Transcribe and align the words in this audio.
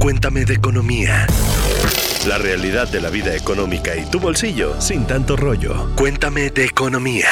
Cuéntame 0.00 0.44
de 0.44 0.54
economía. 0.54 1.26
La 2.26 2.38
realidad 2.38 2.88
de 2.88 3.00
la 3.00 3.08
vida 3.10 3.36
económica 3.36 3.96
y 3.96 4.04
tu 4.10 4.18
bolsillo 4.18 4.80
sin 4.80 5.06
tanto 5.06 5.36
rollo. 5.36 5.94
Cuéntame 5.94 6.50
de 6.50 6.64
economía. 6.64 7.28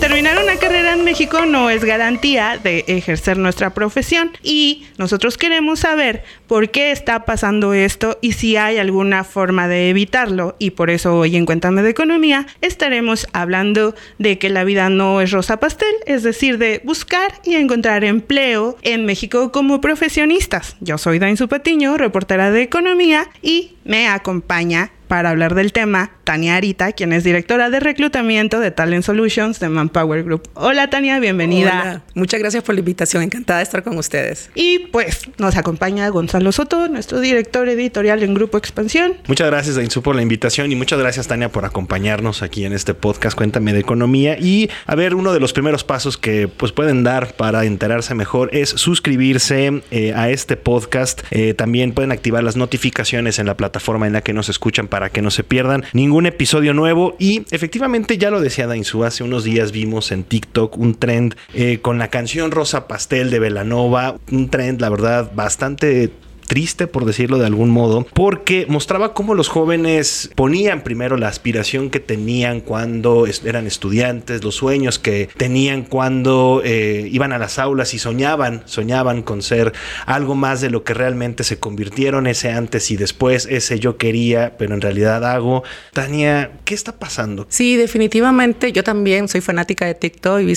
Terminar 0.00 0.42
una 0.42 0.56
carrera 0.56 0.94
en 0.94 1.04
México 1.04 1.44
no 1.44 1.68
es 1.68 1.84
garantía 1.84 2.56
de 2.56 2.84
ejercer 2.88 3.36
nuestra 3.36 3.74
profesión 3.74 4.32
y 4.42 4.86
nosotros 4.96 5.36
queremos 5.36 5.80
saber 5.80 6.24
por 6.46 6.70
qué 6.70 6.92
está 6.92 7.26
pasando 7.26 7.74
esto 7.74 8.18
y 8.22 8.32
si 8.32 8.56
hay 8.56 8.78
alguna 8.78 9.22
forma 9.22 9.68
de 9.68 9.90
evitarlo. 9.90 10.56
Y 10.58 10.70
por 10.70 10.88
eso 10.88 11.14
hoy 11.14 11.36
en 11.36 11.44
Cuéntame 11.44 11.82
de 11.82 11.90
Economía 11.90 12.46
estaremos 12.62 13.28
hablando 13.34 13.94
de 14.18 14.38
que 14.38 14.48
la 14.48 14.64
vida 14.64 14.88
no 14.88 15.20
es 15.20 15.30
rosa 15.30 15.60
pastel, 15.60 15.94
es 16.06 16.22
decir, 16.22 16.56
de 16.56 16.80
buscar 16.84 17.34
y 17.44 17.56
encontrar 17.56 18.02
empleo 18.02 18.78
en 18.80 19.04
México 19.04 19.52
como 19.52 19.82
profesionistas. 19.82 20.76
Yo 20.80 20.96
soy 20.96 21.18
Dain 21.18 21.36
Patiño, 21.36 21.98
reportera 21.98 22.50
de 22.50 22.62
Economía 22.62 23.28
y 23.42 23.76
me 23.84 24.08
acompaña 24.08 24.90
para 25.08 25.30
hablar 25.30 25.54
del 25.54 25.72
tema 25.72 26.10
Tania 26.24 26.56
Arita, 26.56 26.92
quien 26.92 27.12
es 27.12 27.24
directora 27.24 27.70
de 27.70 27.80
reclutamiento 27.80 28.60
de 28.60 28.70
Talent 28.70 29.04
Solutions 29.04 29.60
de 29.60 29.68
Manpower 29.68 30.24
Group. 30.24 30.48
Hola 30.54 30.88
Tania, 30.88 31.18
bienvenida. 31.18 31.80
Hola. 31.82 32.02
Muchas 32.14 32.40
gracias 32.40 32.62
por 32.62 32.74
la 32.74 32.80
invitación, 32.80 33.22
encantada 33.22 33.58
de 33.58 33.64
estar 33.64 33.82
con 33.82 33.98
ustedes. 33.98 34.50
Y 34.54 34.78
pues 34.90 35.28
nos 35.38 35.56
acompaña 35.56 36.08
Gonzalo 36.08 36.52
Soto, 36.52 36.88
nuestro 36.88 37.20
director 37.20 37.68
editorial 37.68 38.22
en 38.22 38.34
Grupo 38.34 38.58
Expansión. 38.58 39.14
Muchas 39.26 39.48
gracias 39.48 39.76
Ainsu 39.76 40.02
por 40.02 40.16
la 40.16 40.22
invitación 40.22 40.72
y 40.72 40.76
muchas 40.76 40.98
gracias 40.98 41.28
Tania 41.28 41.50
por 41.50 41.64
acompañarnos 41.64 42.42
aquí 42.42 42.64
en 42.64 42.72
este 42.72 42.94
podcast 42.94 43.36
Cuéntame 43.36 43.72
de 43.72 43.80
Economía. 43.80 44.38
Y 44.38 44.70
a 44.86 44.94
ver, 44.94 45.14
uno 45.14 45.32
de 45.32 45.40
los 45.40 45.52
primeros 45.52 45.84
pasos 45.84 46.16
que 46.16 46.48
pues 46.48 46.72
pueden 46.72 47.02
dar 47.02 47.34
para 47.34 47.64
enterarse 47.64 48.14
mejor 48.14 48.50
es 48.52 48.70
suscribirse 48.70 49.82
eh, 49.90 50.12
a 50.14 50.30
este 50.30 50.56
podcast. 50.56 51.22
Eh, 51.30 51.54
también 51.54 51.92
pueden 51.92 52.12
activar 52.12 52.42
las 52.42 52.56
notificaciones 52.56 53.38
en 53.38 53.46
la 53.46 53.56
plataforma 53.56 54.06
en 54.06 54.12
la 54.12 54.20
que 54.22 54.32
nos 54.32 54.48
escuchan 54.48 54.88
para 54.88 55.01
para 55.02 55.10
que 55.10 55.20
no 55.20 55.32
se 55.32 55.42
pierdan 55.42 55.82
ningún 55.94 56.26
episodio 56.26 56.74
nuevo. 56.74 57.16
Y 57.18 57.42
efectivamente, 57.50 58.18
ya 58.18 58.30
lo 58.30 58.40
decía 58.40 58.68
Dainzú, 58.68 59.02
hace 59.02 59.24
unos 59.24 59.42
días 59.42 59.72
vimos 59.72 60.12
en 60.12 60.22
TikTok 60.22 60.78
un 60.78 60.94
trend 60.94 61.34
eh, 61.54 61.80
con 61.82 61.98
la 61.98 62.06
canción 62.06 62.52
Rosa 62.52 62.86
Pastel 62.86 63.28
de 63.28 63.40
Velanova, 63.40 64.14
un 64.30 64.48
trend, 64.48 64.80
la 64.80 64.90
verdad, 64.90 65.32
bastante 65.34 66.12
triste, 66.52 66.86
por 66.86 67.06
decirlo 67.06 67.38
de 67.38 67.46
algún 67.46 67.70
modo, 67.70 68.06
porque 68.12 68.66
mostraba 68.68 69.14
cómo 69.14 69.34
los 69.34 69.48
jóvenes 69.48 70.30
ponían 70.34 70.84
primero 70.84 71.16
la 71.16 71.28
aspiración 71.28 71.88
que 71.88 71.98
tenían 71.98 72.60
cuando 72.60 73.26
eran 73.46 73.66
estudiantes, 73.66 74.44
los 74.44 74.56
sueños 74.56 74.98
que 74.98 75.30
tenían 75.38 75.82
cuando 75.82 76.60
eh, 76.62 77.08
iban 77.10 77.32
a 77.32 77.38
las 77.38 77.58
aulas 77.58 77.94
y 77.94 77.98
soñaban, 77.98 78.64
soñaban 78.66 79.22
con 79.22 79.40
ser 79.40 79.72
algo 80.04 80.34
más 80.34 80.60
de 80.60 80.68
lo 80.68 80.84
que 80.84 80.92
realmente 80.92 81.42
se 81.42 81.58
convirtieron, 81.58 82.26
ese 82.26 82.50
antes 82.52 82.90
y 82.90 82.98
después, 82.98 83.48
ese 83.50 83.78
yo 83.78 83.96
quería, 83.96 84.58
pero 84.58 84.74
en 84.74 84.82
realidad 84.82 85.24
hago. 85.24 85.62
Tania, 85.94 86.50
¿qué 86.66 86.74
está 86.74 86.98
pasando? 86.98 87.46
Sí, 87.48 87.76
definitivamente, 87.76 88.72
yo 88.72 88.84
también 88.84 89.26
soy 89.26 89.40
fanática 89.40 89.86
de 89.86 89.94
TikTok 89.94 90.40
y 90.40 90.54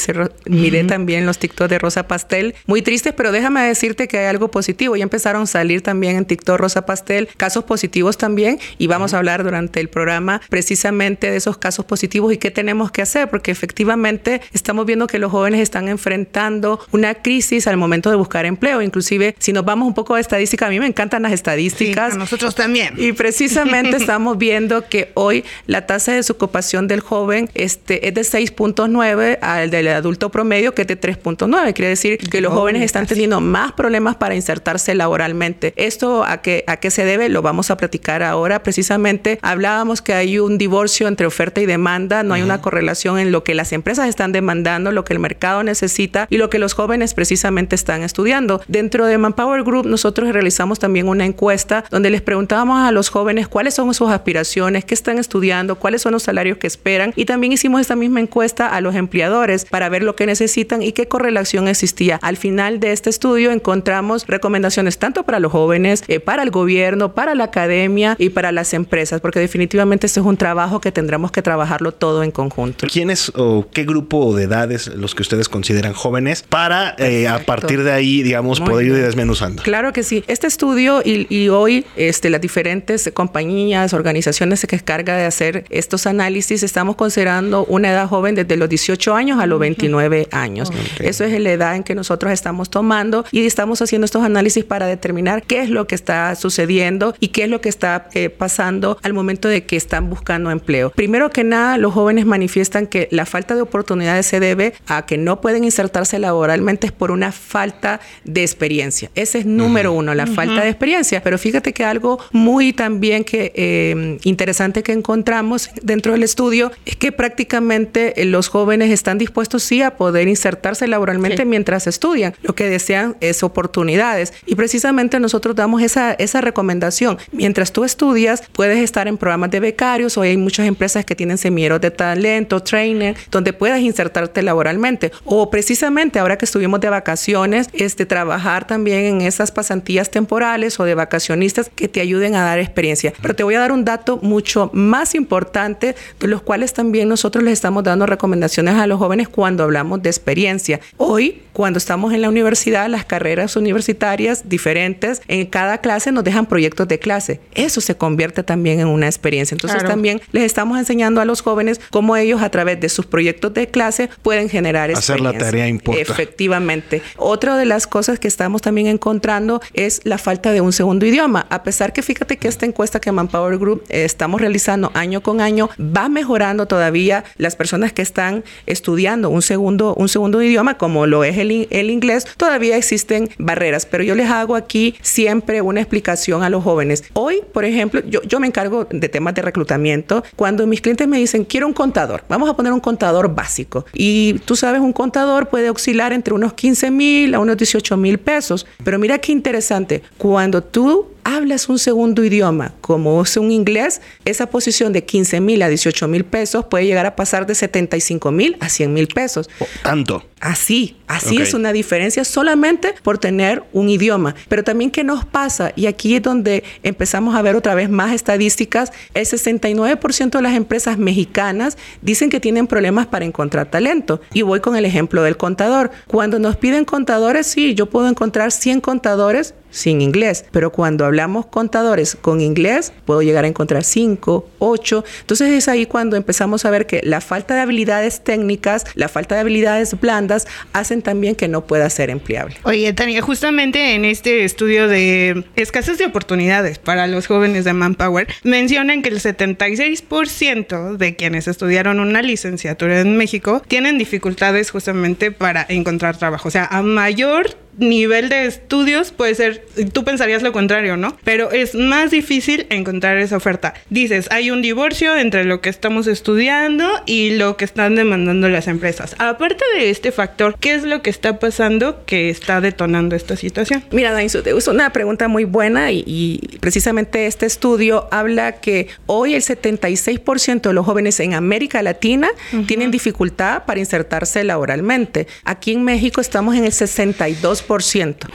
miré 0.50 0.84
también 0.84 1.26
los 1.26 1.40
TikTok 1.40 1.70
de 1.70 1.80
Rosa 1.80 2.06
Pastel, 2.06 2.54
muy 2.66 2.82
tristes, 2.82 3.14
pero 3.16 3.32
déjame 3.32 3.62
decirte 3.62 4.10
que 4.10 4.18
hay 4.18 4.26
algo 4.26 4.52
positivo, 4.52 4.98
ya 4.98 5.04
empezaron 5.04 5.44
a 5.44 5.46
salir 5.46 5.85
también 5.86 6.18
en 6.18 6.26
TikTok 6.26 6.58
Rosa 6.60 6.86
Pastel, 6.86 7.30
casos 7.38 7.64
positivos 7.64 8.18
también, 8.18 8.60
y 8.78 8.88
vamos 8.88 9.14
a 9.14 9.20
hablar 9.20 9.44
durante 9.44 9.80
el 9.80 9.88
programa 9.88 10.42
precisamente 10.50 11.32
de 11.32 11.38
esos 11.38 11.58
casos 11.58 11.86
positivos 11.86 12.34
y 12.34 12.38
qué 12.38 12.52
tenemos 12.52 12.92
que 12.92 13.02
hacer, 13.02 13.30
porque 13.30 13.52
efectivamente 13.52 14.42
estamos 14.52 14.86
viendo 14.86 15.08
que 15.08 15.20
los 15.20 15.32
jóvenes 15.32 15.62
están 15.62 15.88
enfrentando 15.88 16.80
una 16.92 17.14
crisis 17.14 17.68
al 17.68 17.78
momento 17.78 18.10
de 18.10 18.16
buscar 18.18 18.46
empleo. 18.46 18.82
Inclusive, 18.82 19.36
si 19.40 19.54
nos 19.54 19.64
vamos 19.64 19.88
un 19.88 19.94
poco 19.94 20.16
a 20.16 20.20
estadística, 20.20 20.66
a 20.66 20.70
mí 20.70 20.80
me 20.80 20.88
encantan 20.88 21.22
las 21.22 21.32
estadísticas. 21.32 22.10
Sí, 22.10 22.16
a 22.16 22.20
nosotros 22.20 22.56
también. 22.56 22.96
Y 22.98 23.14
precisamente 23.14 23.96
estamos 23.98 24.38
viendo 24.38 24.88
que 24.90 25.12
hoy 25.14 25.46
la 25.68 25.86
tasa 25.86 26.12
de 26.12 26.18
desocupación 26.18 26.88
del 26.88 27.00
joven 27.00 27.50
este, 27.54 28.08
es 28.08 28.14
de 28.14 28.22
6.9 28.22 29.38
al 29.42 29.70
del 29.70 29.88
adulto 29.90 30.32
promedio, 30.32 30.74
que 30.74 30.82
es 30.82 30.88
de 30.88 31.00
3.9. 31.00 31.74
Quiere 31.74 31.90
decir 31.90 32.18
que 32.18 32.42
los 32.42 32.54
jóvenes 32.54 32.82
están 32.82 33.06
teniendo 33.06 33.40
más 33.42 33.72
problemas 33.74 34.16
para 34.16 34.36
insertarse 34.36 34.96
laboralmente. 34.96 35.65
Esto 35.76 36.24
a 36.24 36.42
qué, 36.42 36.64
a 36.68 36.78
qué 36.78 36.92
se 36.92 37.06
debe 37.06 37.30
lo 37.30 37.42
vamos 37.42 37.72
a 37.72 37.78
platicar 37.78 38.24
ahora. 38.24 38.64
Precisamente 38.64 39.40
hablábamos 39.42 40.02
que 40.02 40.14
hay 40.14 40.40
un 40.40 40.58
divorcio 40.58 41.08
entre 41.08 41.26
oferta 41.26 41.62
y 41.62 41.66
demanda, 41.66 42.24
no 42.24 42.34
hay 42.34 42.42
una 42.42 42.62
correlación 42.62 43.20
en 43.20 43.32
lo 43.32 43.44
que 43.44 43.56
las 43.56 43.72
empresas 43.74 44.08
están 44.08 44.32
demandando, 44.32 44.92
lo 44.92 45.04
que 45.04 45.14
el 45.14 45.20
mercado 45.20 45.64
necesita 45.64 46.28
y 46.30 46.38
lo 46.38 46.50
que 46.50 46.60
los 46.60 46.74
jóvenes 46.74 47.14
precisamente 47.14 47.76
están 47.76 48.04
estudiando. 48.04 48.62
Dentro 48.68 49.06
de 49.06 49.18
Manpower 49.18 49.64
Group 49.64 49.86
nosotros 49.86 50.32
realizamos 50.32 50.80
también 50.80 51.08
una 51.08 51.26
encuesta 51.26 51.84
donde 51.90 52.10
les 52.10 52.22
preguntábamos 52.22 52.88
a 52.88 52.92
los 52.92 53.10
jóvenes 53.10 53.48
cuáles 53.48 53.74
son 53.74 53.94
sus 53.94 54.10
aspiraciones, 54.10 54.86
qué 54.86 54.94
están 54.94 55.18
estudiando, 55.18 55.76
cuáles 55.76 56.02
son 56.02 56.14
los 56.14 56.24
salarios 56.24 56.58
que 56.58 56.68
esperan 56.68 57.14
y 57.16 57.26
también 57.26 57.54
hicimos 57.54 57.82
esta 57.82 57.96
misma 57.96 58.20
encuesta 58.20 58.68
a 58.68 58.82
los 58.82 58.96
empleadores 58.96 59.66
para 59.66 59.90
ver 59.90 60.04
lo 60.04 60.16
que 60.16 60.26
necesitan 60.26 60.82
y 60.82 60.92
qué 60.92 61.08
correlación 61.08 61.68
existía. 61.68 62.20
Al 62.22 62.38
final 62.38 62.80
de 62.80 62.92
este 62.92 63.10
estudio 63.10 63.52
encontramos 63.52 64.26
recomendaciones 64.28 64.98
tanto 64.98 65.24
para 65.24 65.40
los 65.40 65.52
jóvenes 65.56 66.04
eh, 66.10 66.20
para 66.20 66.44
el 66.44 66.52
gobierno, 66.52 67.14
para 67.14 67.34
la 67.34 67.46
academia 67.46 68.18
y 68.20 68.28
para 68.28 68.52
las 68.52 68.74
empresas, 68.74 69.22
porque 69.22 69.40
definitivamente 69.40 70.06
este 70.06 70.20
es 70.20 70.26
un 70.26 70.36
trabajo 70.36 70.82
que 70.82 70.92
tendremos 70.92 71.32
que 71.32 71.42
trabajarlo 71.42 71.94
todo 71.94 72.24
en 72.24 72.32
conjunto. 72.32 72.88
¿Quiénes 72.92 73.32
o 73.36 73.66
qué 73.72 73.86
grupo 73.86 74.36
de 74.36 74.44
edades 74.44 74.88
los 74.88 75.16
que 75.16 75.22
ustedes 75.22 75.48
consideran 75.48 75.94
jóvenes 75.94 76.44
para 76.44 76.94
eh, 76.98 77.30
a 77.30 77.40
partir 77.40 77.84
de 77.84 77.94
ahí, 77.94 78.22
digamos, 78.22 78.60
poder 78.60 78.88
ir 78.88 78.96
desmenuzando? 78.96 79.64
Claro 79.64 79.94
que 79.94 80.04
sí. 80.04 80.26
Este 80.28 80.46
estudio 80.46 81.02
y, 81.06 81.48
hoy 81.48 81.86
este, 81.96 82.30
las 82.30 82.42
diferentes 82.42 83.10
compañías, 83.14 83.94
organizaciones 83.94 84.66
que 84.68 84.78
se 84.78 84.84
carga 84.84 85.16
de 85.16 85.24
hacer 85.24 85.64
estos 85.70 86.06
análisis, 86.06 86.64
estamos 86.64 86.98
considerando 86.98 87.64
una 87.66 87.92
edad 87.92 88.10
joven 88.10 88.36
desde 88.36 88.58
los 88.58 88.68
18 88.68 89.16
años 89.16 89.40
a 89.40 89.46
los 89.46 89.58
29 89.62 90.28
años. 90.32 90.70
Eso 91.00 91.24
es 91.24 91.40
la 91.40 91.52
edad 91.52 91.78
en 91.78 91.84
que 91.84 91.96
nosotros 91.96 92.34
estamos 92.34 92.70
tomando 92.70 93.24
y 93.32 93.46
estamos 93.46 93.82
haciendo 93.82 94.04
estos 94.04 94.26
análisis 94.26 94.66
para 94.66 94.86
determinar 94.86 95.45
qué 95.48 95.62
es 95.62 95.70
lo 95.70 95.88
que 95.88 95.96
está 95.96 96.34
sucediendo 96.36 97.16
y 97.20 97.30
qué 97.30 97.44
es 97.44 97.50
lo 97.50 97.62
que 97.62 97.70
está 97.70 98.10
eh, 98.14 98.30
pasando 98.30 98.98
al 99.04 99.14
momento 99.14 99.48
de 99.48 99.66
que 99.66 99.76
están 99.76 100.10
buscando 100.10 100.52
empleo. 100.52 100.92
Primero 100.92 101.30
que 101.30 101.44
nada, 101.44 101.78
los 101.78 101.94
jóvenes 101.94 102.26
manifiestan 102.26 102.88
que 102.88 103.08
la 103.12 103.26
falta 103.26 103.56
de 103.56 103.62
oportunidades 103.62 104.26
se 104.26 104.40
debe 104.40 104.74
a 104.88 105.06
que 105.06 105.18
no 105.18 105.42
pueden 105.42 105.64
insertarse 105.64 106.20
laboralmente 106.20 106.88
es 106.88 106.92
por 106.92 107.12
una 107.12 107.32
falta 107.32 108.00
de 108.24 108.42
experiencia. 108.42 109.10
Ese 109.16 109.40
es 109.40 109.46
número 109.46 109.94
uno, 109.94 110.14
la 110.16 110.28
falta 110.28 110.62
de 110.62 110.70
experiencia. 110.70 111.22
Pero 111.24 111.38
fíjate 111.38 111.74
que 111.74 111.84
algo 111.84 112.20
muy 112.32 112.74
también 112.74 113.24
que 113.24 113.52
eh, 113.56 114.18
interesante 114.24 114.84
que 114.84 114.92
encontramos 114.92 115.70
dentro 115.82 116.14
del 116.14 116.24
estudio 116.24 116.72
es 116.86 116.96
que 116.96 117.12
prácticamente 117.12 118.22
eh, 118.22 118.26
los 118.26 118.48
jóvenes 118.48 118.92
están 118.92 119.18
dispuestos 119.18 119.64
sí 119.64 119.82
a 119.82 119.96
poder 119.96 120.28
insertarse 120.28 120.88
laboralmente 120.88 121.46
mientras 121.46 121.88
estudian. 121.88 122.34
Lo 122.42 122.56
que 122.56 122.70
desean 122.70 123.18
es 123.20 123.44
oportunidades. 123.44 124.34
Y 124.46 124.56
precisamente 124.56 125.20
nosotros 125.20 125.35
nosotros 125.36 125.58
damos 125.58 125.82
esa, 125.82 126.14
esa 126.14 126.40
recomendación. 126.40 127.18
Mientras 127.34 127.74
tú 127.74 127.84
estudias, 127.84 128.42
puedes 128.54 128.78
estar 128.80 129.10
en 129.10 129.18
programas 129.18 129.52
de 129.52 129.60
becarios. 129.60 130.18
Hoy 130.18 130.30
hay 130.30 130.38
muchas 130.38 130.66
empresas 130.66 131.04
que 131.04 131.14
tienen 131.14 131.38
semilleros 131.38 131.82
de 131.82 131.92
talento, 131.92 132.62
trainer, 132.62 133.18
donde 133.32 133.52
puedas 133.52 133.82
insertarte 133.82 134.42
laboralmente. 134.42 135.12
O 135.26 135.50
precisamente 135.50 136.20
ahora 136.20 136.38
que 136.38 136.46
estuvimos 136.46 136.80
de 136.80 136.90
vacaciones, 136.90 137.68
este, 137.74 138.06
trabajar 138.06 138.66
también 138.66 139.04
en 139.04 139.22
esas 139.24 139.52
pasantías 139.52 140.10
temporales 140.10 140.80
o 140.80 140.86
de 140.86 140.96
vacacionistas 140.96 141.70
que 141.76 141.90
te 141.90 142.00
ayuden 142.00 142.36
a 142.36 142.46
dar 142.46 142.60
experiencia. 142.60 143.12
Pero 143.22 143.36
te 143.36 143.44
voy 143.44 143.56
a 143.56 143.60
dar 143.60 143.74
un 143.74 143.84
dato 143.84 144.20
mucho 144.22 144.70
más 144.72 145.16
importante, 145.16 145.98
de 146.18 146.28
los 146.28 146.44
cuales 146.44 146.72
también 146.72 147.10
nosotros 147.10 147.44
les 147.44 147.52
estamos 147.52 147.84
dando 147.84 148.06
recomendaciones 148.06 148.76
a 148.76 148.88
los 148.88 149.00
jóvenes 149.00 149.28
cuando 149.28 149.66
hablamos 149.66 150.02
de 150.02 150.10
experiencia. 150.12 150.80
Hoy, 150.96 151.42
cuando 151.52 151.78
estamos 151.78 152.14
en 152.14 152.22
la 152.22 152.30
universidad, 152.30 152.88
las 152.88 153.04
carreras 153.04 153.58
universitarias 153.58 154.48
diferentes 154.48 155.22
en 155.28 155.46
cada 155.46 155.80
clase 155.80 156.12
nos 156.12 156.24
dejan 156.24 156.46
proyectos 156.46 156.88
de 156.88 157.00
clase. 157.00 157.40
Eso 157.54 157.82
se 157.82 157.96
convierte 157.96 158.44
también 158.44 158.80
en 158.80 158.88
una 158.88 159.08
experiencia. 159.08 159.56
Entonces 159.56 159.84
también 159.84 160.22
les 160.32 160.44
estamos 160.44 160.78
enseñando 160.78 161.22
a 161.22 161.26
los 161.26 161.42
jóvenes 161.42 161.80
cómo 161.92 162.16
ellos 162.16 162.42
a 162.42 162.50
través 162.50 162.80
de 162.80 162.90
sus 162.90 163.06
proyectos 163.06 163.54
de 163.54 163.68
clase 163.68 164.10
pueden 164.22 164.50
generar 164.50 164.92
Hacer 164.92 165.22
la 165.22 165.34
tarea 165.34 165.68
importa. 165.68 166.02
Efectivamente. 166.02 167.02
Otra 167.18 167.58
de 167.58 167.66
las 167.66 167.88
cosas 167.88 168.20
que 168.20 168.28
estamos 168.28 168.62
también 168.62 168.88
encontrando 168.88 169.62
es 169.74 170.02
la 170.04 170.18
falta 170.18 170.52
de 170.52 170.62
un 170.62 170.74
segundo 170.74 171.06
idioma. 171.06 171.46
A 171.50 171.64
pesar 171.64 171.94
que 171.94 172.02
fíjate 172.02 172.38
que 172.38 172.48
esta 172.48 172.66
encuesta 172.66 173.00
que 173.00 173.12
Manpower 173.12 173.58
Group 173.58 173.84
eh, 173.90 174.06
estamos 174.06 174.42
realizando 174.42 174.92
año 174.94 175.22
con 175.22 175.42
año 175.42 175.70
va 175.80 176.10
mejorando 176.10 176.68
todavía 176.68 177.24
las 177.38 177.56
personas 177.56 177.94
que 177.94 178.02
están 178.02 178.44
estudiando 178.66 179.30
un 179.30 179.42
segundo, 179.42 179.96
un 179.96 180.10
segundo 180.10 180.42
idioma 180.42 180.78
como 180.78 181.08
lo 181.08 181.24
es 181.24 181.38
el, 181.38 181.68
el 181.70 181.90
inglés, 181.90 182.26
todavía 182.38 182.78
existen 182.78 183.30
barreras. 183.38 183.86
Pero 183.86 184.04
yo 184.04 184.16
les 184.16 184.30
hago 184.30 184.56
aquí 184.56 184.96
siempre 185.16 185.62
una 185.62 185.80
explicación 185.80 186.44
a 186.44 186.50
los 186.50 186.62
jóvenes. 186.64 187.06
Hoy, 187.14 187.42
por 187.54 187.64
ejemplo, 187.64 188.02
yo, 188.06 188.22
yo 188.24 188.40
me 188.42 188.48
encargo 188.48 188.86
de 188.90 189.08
temas 189.08 189.34
de 189.34 189.42
reclutamiento. 189.42 190.24
Cuando 190.36 190.68
mis 190.68 190.82
clientes 190.82 191.08
me 191.08 191.18
dicen, 191.18 191.46
quiero 191.46 191.68
un 191.68 191.74
contador, 191.74 192.24
vamos 192.28 192.50
a 192.50 192.56
poner 192.56 192.74
un 192.74 192.82
contador 192.82 193.34
básico. 193.34 193.86
Y 193.94 194.34
tú 194.46 194.58
sabes, 194.58 194.82
un 194.82 194.92
contador 194.92 195.48
puede 195.48 195.70
oscilar 195.70 196.12
entre 196.12 196.34
unos 196.34 196.54
15 196.54 196.92
mil 196.92 197.34
a 197.34 197.40
unos 197.40 197.56
18 197.56 197.96
mil 197.96 198.18
pesos. 198.18 198.68
Pero 198.84 199.00
mira 199.00 199.18
qué 199.20 199.32
interesante, 199.32 200.04
cuando 200.18 200.62
tú 200.62 201.08
hablas 201.24 201.70
un 201.70 201.80
segundo 201.80 202.24
idioma, 202.24 202.74
como 202.82 203.22
es 203.22 203.36
un 203.36 203.52
inglés, 203.52 204.02
esa 204.26 204.48
posición 204.48 204.94
de 204.94 205.06
15 205.06 205.42
mil 205.42 205.62
a 205.64 205.70
18 205.70 206.08
mil 206.08 206.24
pesos 206.24 206.66
puede 206.66 206.86
llegar 206.86 207.06
a 207.06 207.16
pasar 207.16 207.46
de 207.48 207.56
75 207.56 208.32
mil 208.32 208.58
a 208.60 208.70
100 208.70 208.94
mil 208.94 209.08
pesos. 209.08 209.50
Oh, 209.60 209.66
tanto. 209.82 210.24
Así, 210.46 210.96
así 211.08 211.38
es 211.38 211.56
una 211.56 211.74
diferencia 211.74 212.24
solamente 212.24 212.94
por 213.02 213.18
tener 213.18 213.64
un 213.74 213.90
idioma. 213.90 214.36
Pero 214.48 214.64
también, 214.64 214.92
¿qué 214.92 215.04
nos 215.04 215.26
pasa? 215.26 215.74
Y 215.76 215.88
aquí 215.88 216.16
es 216.16 216.22
donde 216.22 216.64
empezamos 216.84 217.34
a 217.34 217.42
ver 217.42 217.56
otra 217.56 217.74
vez 217.74 217.90
más 217.90 218.14
estadísticas. 218.14 218.92
El 219.16 219.26
69% 219.26 220.30
de 220.30 220.42
las 220.44 220.54
empresas 220.54 221.00
mexicanas 221.00 221.80
dicen 222.04 222.30
que 222.30 222.40
tienen 222.40 222.68
problemas 222.68 223.08
para 223.08 223.26
encontrar 223.26 223.72
talento. 223.72 224.22
Y 224.34 224.44
voy 224.44 224.60
con 224.60 224.76
el 224.76 224.86
ejemplo 224.86 225.24
del 225.24 225.36
contador. 225.36 225.90
Cuando 226.06 226.38
nos 226.38 226.58
piden 226.58 226.86
contadores, 226.86 227.48
sí, 227.48 227.74
yo 227.74 227.88
puedo 227.88 228.08
encontrar 228.08 228.52
100 228.52 228.82
contadores 228.82 229.56
sin 229.76 230.02
inglés, 230.02 230.46
pero 230.52 230.72
cuando 230.72 231.06
hablamos 231.06 231.48
contadores 231.48 232.16
con 232.16 232.40
inglés, 232.40 232.94
puedo 233.04 233.22
llegar 233.22 233.44
a 233.44 233.48
encontrar 233.48 233.84
5, 233.84 234.48
8. 234.60 235.04
Entonces 235.22 235.50
es 235.52 235.68
ahí 235.68 235.86
cuando 235.86 236.16
empezamos 236.16 236.64
a 236.64 236.70
ver 236.70 236.88
que 236.88 237.02
la 237.04 237.20
falta 237.20 237.56
de 237.56 237.62
habilidades 237.62 238.24
técnicas, 238.24 238.86
la 238.96 239.10
falta 239.10 239.36
de 239.36 239.42
habilidades 239.42 240.00
blandas, 240.00 240.35
hacen 240.74 241.02
también 241.02 241.36
que 241.36 241.48
no 241.48 241.66
pueda 241.66 241.90
ser 241.90 242.10
empleable. 242.10 242.56
Oye, 242.64 242.92
Tania, 242.94 243.22
justamente 243.22 243.96
en 243.96 244.06
este 244.06 244.44
estudio 244.44 244.88
de 244.88 245.46
escasez 245.56 245.98
de 245.98 246.06
oportunidades 246.06 246.80
para 246.80 247.08
los 247.08 247.28
jóvenes 247.28 247.66
de 247.66 247.74
Manpower, 247.74 248.28
mencionan 248.44 249.02
que 249.02 249.10
el 249.10 249.20
76% 249.20 250.98
de 250.98 251.16
quienes 251.16 251.48
estudiaron 251.48 252.00
una 252.00 252.22
licenciatura 252.22 253.02
en 253.02 253.18
México 253.18 253.62
tienen 253.68 253.98
dificultades 253.98 254.72
justamente 254.72 255.32
para 255.32 255.66
encontrar 255.68 256.18
trabajo. 256.18 256.48
O 256.48 256.52
sea, 256.52 256.66
a 256.66 256.82
mayor 256.82 257.65
nivel 257.78 258.30
de 258.30 258.46
estudios 258.46 259.12
puede 259.12 259.36
ser, 259.36 259.66
tú 259.94 260.04
pensarías 260.04 260.42
lo 260.42 260.52
contrario, 260.52 260.98
¿no? 260.98 261.18
Pero 261.24 261.52
es 261.52 261.76
más 261.76 262.12
difícil 262.12 262.68
encontrar 262.70 263.18
esa 263.18 263.38
oferta. 263.38 263.74
Dices, 263.90 264.28
hay 264.32 264.52
un 264.52 264.62
divorcio 264.62 265.16
entre 265.18 265.44
lo 265.44 265.62
que 265.62 265.70
estamos 265.70 266.08
estudiando 266.08 266.90
y 267.06 267.32
lo 267.32 267.58
que 267.58 267.66
están 267.66 267.96
demandando 267.96 268.50
las 268.50 268.68
empresas. 268.68 269.16
Aparte 269.18 269.64
de 269.78 269.90
este 269.90 270.12
factor, 270.12 270.56
¿qué 270.60 270.76
es 270.76 270.84
lo 270.84 271.02
que 271.02 271.10
está 271.10 271.40
pasando 271.40 272.06
que 272.06 272.30
está 272.30 272.62
detonando 272.62 273.16
esta 273.16 273.36
situación? 273.36 273.84
Mira, 273.92 274.12
Dainzo, 274.12 274.44
es 274.46 274.68
una 274.68 274.92
pregunta 274.92 275.28
muy 275.28 275.44
buena 275.44 275.92
y, 275.92 276.40
precisamente 276.60 277.28
este 277.28 277.46
estudio 277.46 278.08
habla 278.12 278.54
que 278.54 278.88
hoy 279.06 279.36
el 279.36 279.42
76% 279.42 280.62
de 280.62 280.74
los 280.74 280.86
jóvenes 280.86 281.20
en 281.20 281.34
América 281.34 281.82
Latina 281.84 282.30
tienen 282.68 282.92
dificultad 282.92 283.66
para 283.66 283.80
insertarse 283.80 284.44
laboralmente. 284.44 285.28
Aquí 285.44 285.74
en 285.74 285.84
México 285.84 286.22
estamos 286.22 286.56
en 286.56 286.66
el 286.66 286.72
62 286.72 287.65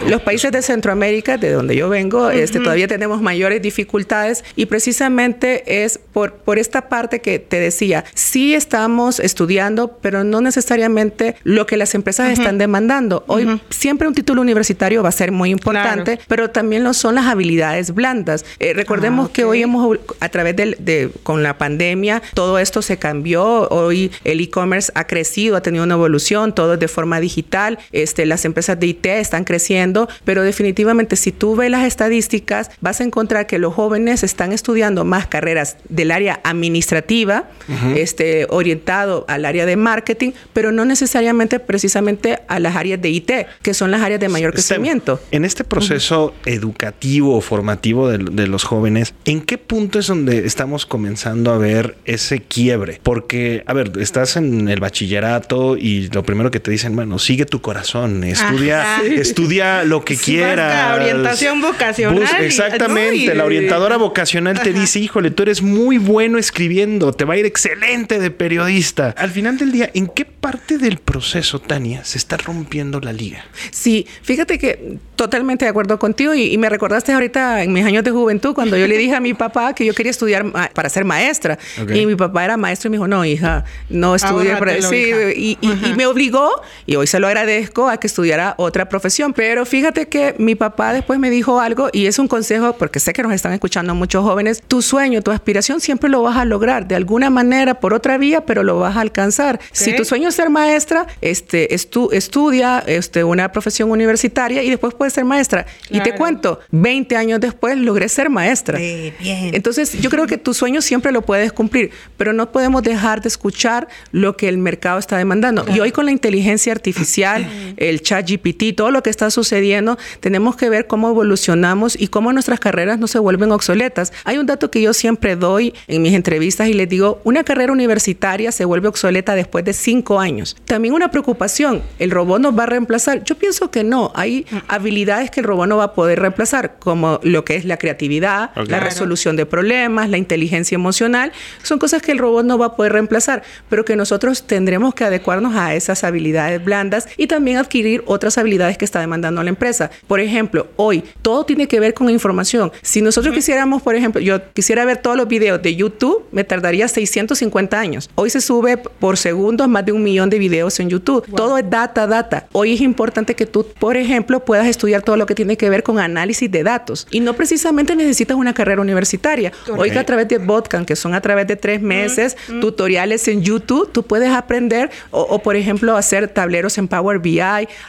los 0.06 0.22
países 0.22 0.52
de 0.52 0.62
Centroamérica, 0.62 1.36
de 1.36 1.52
donde 1.52 1.76
yo 1.76 1.88
vengo, 1.88 2.30
este, 2.30 2.60
todavía 2.60 2.88
tenemos 2.88 3.22
mayores 3.22 3.62
dificultades 3.62 4.44
y 4.56 4.66
precisamente 4.66 5.84
es 5.84 5.98
por, 5.98 6.34
por 6.34 6.58
esta 6.58 6.88
parte 6.88 7.20
que 7.20 7.38
te 7.38 7.60
decía, 7.60 8.04
sí 8.14 8.54
estamos 8.54 9.20
estudiando, 9.20 9.98
pero 10.00 10.24
no 10.24 10.40
necesariamente 10.40 11.36
lo 11.44 11.66
que 11.66 11.76
las 11.76 11.94
empresas 11.94 12.30
están 12.30 12.58
demandando. 12.58 13.24
Hoy 13.26 13.60
siempre 13.70 14.08
un 14.08 14.14
título 14.14 14.42
universitario 14.42 15.02
va 15.02 15.08
a 15.08 15.12
ser 15.12 15.32
muy 15.32 15.50
importante, 15.50 16.18
pero 16.28 16.50
también 16.50 16.84
lo 16.84 16.94
son 16.94 17.14
las 17.14 17.26
habilidades 17.26 17.94
blandas. 17.94 18.44
Eh, 18.58 18.72
recordemos 18.74 19.28
ah, 19.28 19.32
que 19.32 19.44
hoy 19.44 19.62
hemos, 19.62 19.98
a 20.20 20.28
través 20.28 20.56
de, 20.56 20.76
de, 20.78 21.10
con 21.22 21.42
la 21.42 21.58
pandemia, 21.58 22.22
todo 22.34 22.58
esto 22.58 22.82
se 22.82 22.98
cambió. 22.98 23.68
Hoy 23.68 24.10
el 24.24 24.40
e-commerce 24.40 24.92
ha 24.94 25.06
crecido, 25.06 25.56
ha 25.56 25.62
tenido 25.62 25.84
una 25.84 25.94
evolución, 25.94 26.54
todo 26.54 26.74
es 26.74 26.80
de 26.80 26.88
forma 26.88 27.20
digital. 27.20 27.78
Este, 27.92 28.26
las 28.26 28.44
empresas 28.44 28.78
de 28.78 28.86
IT 28.88 29.06
están 29.20 29.44
creciendo, 29.44 30.08
pero 30.24 30.42
definitivamente 30.42 31.16
si 31.16 31.32
tú 31.32 31.56
ves 31.56 31.70
las 31.70 31.84
estadísticas, 31.84 32.70
vas 32.80 33.00
a 33.00 33.04
encontrar 33.04 33.46
que 33.46 33.58
los 33.58 33.74
jóvenes 33.74 34.22
están 34.22 34.52
estudiando 34.52 35.04
más 35.04 35.26
carreras 35.26 35.76
del 35.88 36.10
área 36.10 36.40
administrativa, 36.44 37.48
este, 37.96 38.46
orientado 38.50 39.24
al 39.28 39.44
área 39.44 39.66
de 39.66 39.76
marketing, 39.76 40.32
pero 40.52 40.72
no 40.72 40.84
necesariamente 40.84 41.60
precisamente 41.60 42.40
a 42.48 42.58
las 42.58 42.76
áreas 42.76 43.00
de 43.00 43.10
IT, 43.10 43.30
que 43.62 43.74
son 43.74 43.90
las 43.90 44.02
áreas 44.02 44.20
de 44.20 44.28
mayor 44.28 44.52
crecimiento. 44.52 45.20
En 45.30 45.44
este 45.44 45.64
proceso 45.64 46.34
educativo, 46.44 47.40
formativo 47.40 48.08
de, 48.08 48.18
de 48.18 48.46
los 48.46 48.64
jóvenes, 48.64 49.14
¿en 49.24 49.40
qué 49.42 49.58
punto 49.58 49.98
es 49.98 50.06
donde 50.06 50.46
estamos 50.46 50.86
comenzando 50.86 51.52
a 51.52 51.58
ver 51.58 51.96
ese 52.04 52.40
quiebre? 52.40 53.00
Porque, 53.02 53.62
a 53.66 53.72
ver, 53.72 53.92
estás 53.98 54.36
en 54.36 54.68
el 54.68 54.80
bachillerato 54.80 55.76
y 55.76 56.08
lo 56.08 56.22
primero 56.22 56.50
que 56.50 56.60
te 56.60 56.70
dicen, 56.70 56.96
bueno, 56.96 57.18
sigue 57.18 57.46
tu 57.46 57.60
corazón, 57.60 58.24
estudia 58.24 59.00
estudia 59.20 59.84
lo 59.84 60.04
que 60.04 60.16
quiera. 60.16 60.94
Orientación 60.94 61.60
vocacional. 61.60 62.22
exactamente. 62.40 63.34
la 63.34 63.44
orientadora 63.44 63.96
vocacional 63.98 64.60
te 64.62 64.72
dice, 64.72 65.00
híjole, 65.00 65.30
tú 65.30 65.42
eres 65.42 65.62
muy 65.62 65.98
bueno 65.98 66.38
escribiendo, 66.38 67.12
te 67.12 67.24
va 67.24 67.34
a 67.34 67.36
ir 67.36 67.46
excelente 67.46 68.18
de 68.18 68.30
periodista. 68.30 69.14
Al 69.16 69.30
final 69.30 69.58
del 69.58 69.72
día, 69.72 69.90
¿en 69.94 70.08
qué 70.08 70.24
parte 70.40 70.78
del 70.78 70.98
proceso, 70.98 71.60
Tania, 71.60 72.04
se 72.04 72.18
está 72.18 72.36
rompiendo 72.36 73.00
la 73.00 73.12
liga? 73.12 73.44
Sí, 73.70 74.06
fíjate 74.22 74.58
que 74.58 74.98
totalmente 75.16 75.64
de 75.64 75.70
acuerdo 75.70 75.98
contigo 75.98 76.34
y, 76.34 76.56
me 76.56 76.68
recordaste 76.68 77.12
ahorita 77.12 77.62
en 77.62 77.72
mis 77.72 77.84
años 77.84 78.04
de 78.04 78.10
juventud 78.10 78.54
cuando 78.54 78.76
yo 78.76 78.86
le 78.86 78.96
dije 78.98 79.14
a 79.14 79.20
mi 79.20 79.34
papá 79.34 79.74
que 79.74 79.84
yo 79.84 79.94
quería 79.94 80.10
estudiar 80.10 80.50
para 80.72 80.88
ser 80.88 81.04
maestra. 81.04 81.58
Y 81.94 82.06
mi 82.06 82.16
papá 82.16 82.44
era 82.44 82.56
maestro 82.56 82.88
y 82.88 82.90
me 82.90 82.96
dijo, 82.96 83.08
no, 83.08 83.24
hija, 83.24 83.64
no 83.88 84.14
estudie 84.14 84.56
para 84.56 84.74
eso. 84.74 84.94
y, 84.94 85.58
y 85.60 85.92
me 85.94 86.06
obligó, 86.06 86.50
y 86.86 86.96
hoy 86.96 87.06
se 87.06 87.20
lo 87.20 87.26
agradezco, 87.28 87.88
a 87.88 87.98
que 87.98 88.06
estudiara 88.06 88.54
otra 88.56 88.88
profesión. 88.88 89.32
Pero 89.32 89.66
fíjate 89.66 90.08
que 90.08 90.34
mi 90.38 90.54
papá 90.54 90.92
después 90.92 91.18
me 91.18 91.30
dijo 91.30 91.60
algo 91.60 91.88
y 91.92 92.06
es 92.06 92.18
un 92.18 92.28
consejo 92.28 92.76
porque 92.76 93.00
sé 93.00 93.12
que 93.12 93.22
nos 93.22 93.32
están 93.32 93.52
escuchando 93.52 93.94
muchos 93.94 94.24
jóvenes. 94.24 94.62
Tu 94.66 94.82
sueño, 94.82 95.22
tu 95.22 95.30
aspiración 95.30 95.80
siempre 95.80 96.08
lo 96.08 96.22
vas 96.22 96.36
a 96.36 96.44
lograr 96.44 96.86
de 96.88 96.94
alguna 96.94 97.30
manera, 97.30 97.80
por 97.80 97.94
otra 97.94 98.18
vía, 98.18 98.46
pero 98.46 98.62
lo 98.62 98.78
vas 98.78 98.96
a 98.96 99.00
alcanzar. 99.00 99.60
Si 99.72 99.94
tu 99.94 100.04
sueño 100.04 100.29
ser 100.34 100.50
maestra, 100.50 101.06
este, 101.20 101.74
estu 101.74 102.10
estudia 102.12 102.82
este, 102.86 103.24
una 103.24 103.52
profesión 103.52 103.90
universitaria 103.90 104.62
y 104.62 104.70
después 104.70 104.94
puedes 104.94 105.12
ser 105.12 105.24
maestra. 105.24 105.66
Y 105.90 106.00
te 106.00 106.14
cuento, 106.14 106.60
20 106.70 107.16
años 107.16 107.40
después 107.40 107.76
logré 107.76 108.08
ser 108.08 108.30
maestra. 108.30 108.78
bien. 108.78 109.14
Entonces, 109.54 110.00
yo 110.00 110.10
creo 110.10 110.26
que 110.26 110.38
tu 110.38 110.54
sueño 110.54 110.82
siempre 110.82 111.12
lo 111.12 111.22
puedes 111.22 111.52
cumplir, 111.52 111.90
pero 112.16 112.32
no 112.32 112.52
podemos 112.52 112.82
dejar 112.82 113.22
de 113.22 113.28
escuchar 113.28 113.88
lo 114.12 114.36
que 114.36 114.48
el 114.48 114.58
mercado 114.58 114.98
está 114.98 115.16
demandando. 115.16 115.64
Y 115.74 115.80
hoy 115.80 115.92
con 115.92 116.06
la 116.06 116.12
inteligencia 116.12 116.72
artificial, 116.72 117.46
el 117.76 118.02
chat 118.02 118.28
GPT, 118.28 118.76
todo 118.76 118.90
lo 118.90 119.02
que 119.02 119.10
está 119.10 119.30
sucediendo, 119.30 119.98
tenemos 120.20 120.56
que 120.56 120.68
ver 120.68 120.86
cómo 120.86 121.10
evolucionamos 121.10 122.00
y 122.00 122.08
cómo 122.08 122.32
nuestras 122.32 122.60
carreras 122.60 122.98
no 122.98 123.06
se 123.06 123.18
vuelven 123.18 123.52
obsoletas. 123.52 124.12
Hay 124.24 124.38
un 124.38 124.46
dato 124.46 124.70
que 124.70 124.82
yo 124.82 124.92
siempre 124.92 125.36
doy 125.36 125.74
en 125.88 126.02
mis 126.02 126.14
entrevistas 126.14 126.68
y 126.68 126.72
les 126.74 126.88
digo, 126.88 127.20
una 127.24 127.44
carrera 127.44 127.72
universitaria 127.72 128.52
se 128.52 128.64
vuelve 128.64 128.88
obsoleta 128.88 129.34
después 129.34 129.64
de 129.64 129.72
cinco 129.72 130.19
años. 130.20 130.56
También 130.64 130.94
una 130.94 131.10
preocupación, 131.10 131.82
¿el 131.98 132.10
robot 132.10 132.40
nos 132.40 132.58
va 132.58 132.64
a 132.64 132.66
reemplazar? 132.66 133.24
Yo 133.24 133.36
pienso 133.36 133.70
que 133.70 133.84
no, 133.84 134.12
hay 134.14 134.46
habilidades 134.68 135.30
que 135.30 135.40
el 135.40 135.46
robot 135.46 135.68
no 135.68 135.76
va 135.76 135.84
a 135.84 135.94
poder 135.94 136.20
reemplazar, 136.20 136.76
como 136.78 137.20
lo 137.22 137.44
que 137.44 137.56
es 137.56 137.64
la 137.64 137.76
creatividad, 137.76 138.50
la 138.68 138.80
resolución 138.80 139.36
de 139.36 139.46
problemas, 139.46 140.10
la 140.10 140.18
inteligencia 140.18 140.74
emocional, 140.74 141.32
son 141.62 141.78
cosas 141.78 142.02
que 142.02 142.12
el 142.12 142.18
robot 142.18 142.44
no 142.44 142.58
va 142.58 142.66
a 142.66 142.76
poder 142.76 142.92
reemplazar, 142.92 143.42
pero 143.68 143.84
que 143.84 143.96
nosotros 143.96 144.46
tendremos 144.46 144.94
que 144.94 145.04
adecuarnos 145.04 145.54
a 145.56 145.74
esas 145.74 146.04
habilidades 146.04 146.62
blandas 146.64 147.08
y 147.16 147.26
también 147.26 147.56
adquirir 147.56 148.02
otras 148.06 148.38
habilidades 148.38 148.78
que 148.78 148.84
está 148.84 149.00
demandando 149.00 149.42
la 149.42 149.50
empresa. 149.50 149.90
Por 150.06 150.20
ejemplo, 150.20 150.68
hoy 150.76 151.04
todo 151.22 151.44
tiene 151.44 151.68
que 151.68 151.80
ver 151.80 151.94
con 151.94 152.10
información. 152.10 152.72
Si 152.82 153.02
nosotros 153.02 153.34
quisiéramos, 153.34 153.82
por 153.82 153.94
ejemplo, 153.94 154.20
yo 154.20 154.52
quisiera 154.52 154.84
ver 154.84 154.98
todos 154.98 155.16
los 155.16 155.28
videos 155.28 155.62
de 155.62 155.74
YouTube, 155.74 156.24
me 156.32 156.44
tardaría 156.44 156.88
650 156.88 157.78
años. 157.78 158.10
Hoy 158.14 158.30
se 158.30 158.40
sube 158.40 158.76
por 158.76 159.16
segundos 159.16 159.68
más 159.68 159.84
de 159.84 159.92
un 159.92 160.02
millón 160.10 160.30
de 160.30 160.38
videos 160.38 160.80
en 160.80 160.90
YouTube. 160.90 161.24
Todo 161.34 161.56
es 161.58 161.68
data, 161.68 162.06
data. 162.06 162.46
Hoy 162.52 162.74
es 162.74 162.80
importante 162.80 163.34
que 163.34 163.46
tú, 163.46 163.66
por 163.78 163.96
ejemplo, 163.96 164.44
puedas 164.44 164.66
estudiar 164.66 165.02
todo 165.02 165.16
lo 165.16 165.26
que 165.26 165.34
tiene 165.34 165.56
que 165.56 165.70
ver 165.70 165.82
con 165.82 165.98
análisis 165.98 166.50
de 166.50 166.62
datos. 166.62 167.06
Y 167.10 167.20
no 167.20 167.34
precisamente 167.34 167.94
necesitas 167.94 168.36
una 168.36 168.52
carrera 168.52 168.80
universitaria. 168.80 169.52
Hoy 169.76 169.90
que 169.90 169.98
a 169.98 170.06
través 170.06 170.28
de 170.28 170.38
Botcamp, 170.38 170.86
que 170.86 170.96
son 170.96 171.14
a 171.14 171.20
través 171.20 171.46
de 171.46 171.56
tres 171.56 171.80
meses, 171.80 172.36
tutoriales 172.60 173.26
en 173.28 173.42
YouTube, 173.42 173.90
tú 173.92 174.02
puedes 174.02 174.30
aprender 174.30 174.90
o, 175.10 175.22
o, 175.22 175.42
por 175.42 175.56
ejemplo, 175.56 175.96
hacer 175.96 176.28
tableros 176.28 176.76
en 176.78 176.88
Power 176.88 177.18
BI, 177.18 177.40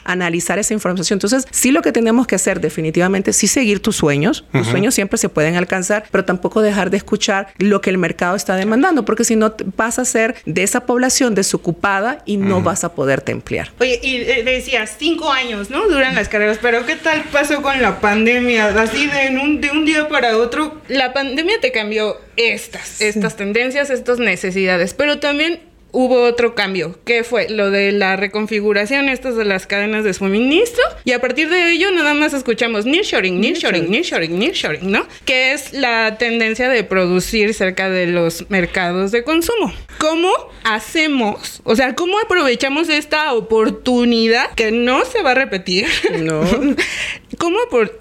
analizar 0.04 0.60
esa 0.60 0.74
información. 0.74 1.18
Entonces, 1.18 1.48
sí 1.52 1.72
lo 1.72 1.82
que 1.82 1.92
tenemos 1.92 2.28
que 2.28 2.36
hacer 2.36 2.62
definitivamente, 2.62 3.34
sí 3.34 3.48
seguir 3.48 3.82
tus 3.82 3.96
sueños. 3.96 4.46
Tus 4.52 4.68
sueños 4.68 4.94
siempre 4.94 5.18
se 5.18 5.30
pueden 5.30 5.56
alcanzar, 5.56 6.06
pero 6.12 6.26
tampoco 6.26 6.62
dejar 6.62 6.90
de 6.90 6.98
escuchar 6.98 7.48
lo 7.58 7.82
que 7.82 7.90
el 7.90 7.98
mercado 7.98 8.36
está 8.36 8.56
demandando, 8.56 9.06
porque 9.06 9.24
si 9.24 9.36
no 9.36 9.54
vas 9.76 10.00
a 10.00 10.06
ser 10.06 10.36
de 10.46 10.64
esa 10.64 10.86
población 10.86 11.36
desocupada 11.36 12.11
nada 12.12 12.24
y 12.26 12.38
no 12.38 12.62
vas 12.62 12.84
a 12.84 12.94
poderte 12.94 13.32
emplear. 13.32 13.70
Oye, 13.80 14.00
y 14.02 14.16
eh, 14.18 14.44
decías, 14.44 14.96
cinco 14.98 15.32
años, 15.32 15.70
¿no? 15.70 15.88
Duran 15.88 16.16
las 16.16 16.30
carreras, 16.30 16.60
pero 16.62 16.86
¿qué 16.86 16.96
tal 16.96 17.24
pasó 17.32 17.62
con 17.62 17.82
la 17.82 18.00
pandemia? 18.00 18.68
Así 18.68 19.08
de, 19.08 19.28
en 19.28 19.40
un, 19.40 19.62
de 19.62 19.72
un 19.72 19.86
día 19.86 20.08
para 20.08 20.38
otro, 20.38 20.82
la 20.88 21.14
pandemia 21.14 21.60
te 21.60 21.72
cambió 21.72 22.18
estas, 22.38 23.02
estas 23.02 23.36
tendencias, 23.36 23.90
estas 23.90 24.20
necesidades, 24.20 24.94
pero 24.94 25.20
también 25.20 25.60
hubo 25.92 26.24
otro 26.24 26.56
cambio, 26.56 26.98
que 27.06 27.24
fue 27.24 27.50
lo 27.50 27.72
de 27.72 27.92
la 27.92 28.16
reconfiguración 28.16 29.10
estas 29.10 29.36
de 29.36 29.46
las 29.46 29.68
cadenas 29.68 30.04
de 30.04 30.14
suministro 30.14 30.84
y 31.04 31.12
a 31.12 31.22
partir 31.22 31.50
de 31.50 31.72
ello 31.72 31.92
nada 31.92 32.14
más 32.14 32.34
escuchamos 32.34 32.86
nearshoring, 32.86 33.40
nearshoring, 33.40 33.90
nearshoring, 33.90 34.40
nearshoring, 34.40 34.92
¿no? 34.92 35.06
Que 35.26 35.54
es 35.54 35.74
la 35.74 36.18
tendencia 36.18 36.70
de 36.70 36.84
producir 36.84 37.54
cerca 37.54 37.90
de 37.90 38.08
los 38.08 38.50
mercados 38.50 39.12
de 39.12 39.24
consumo. 39.24 39.74
¿Cómo 39.98 40.32
hacemos? 40.64 41.62
O 41.64 41.76
sea, 41.76 41.96
¿cómo 41.96 42.20
aprovechamos 42.20 42.90
esta 42.90 43.34
oportunidad 43.34 44.54
que 44.56 44.72
no 44.72 45.06
se 45.06 45.22
va 45.22 45.32
a 45.32 45.36
repetir? 45.36 45.88
No. 46.22 46.42
¿Cómo 47.38 47.58
por, 47.70 47.98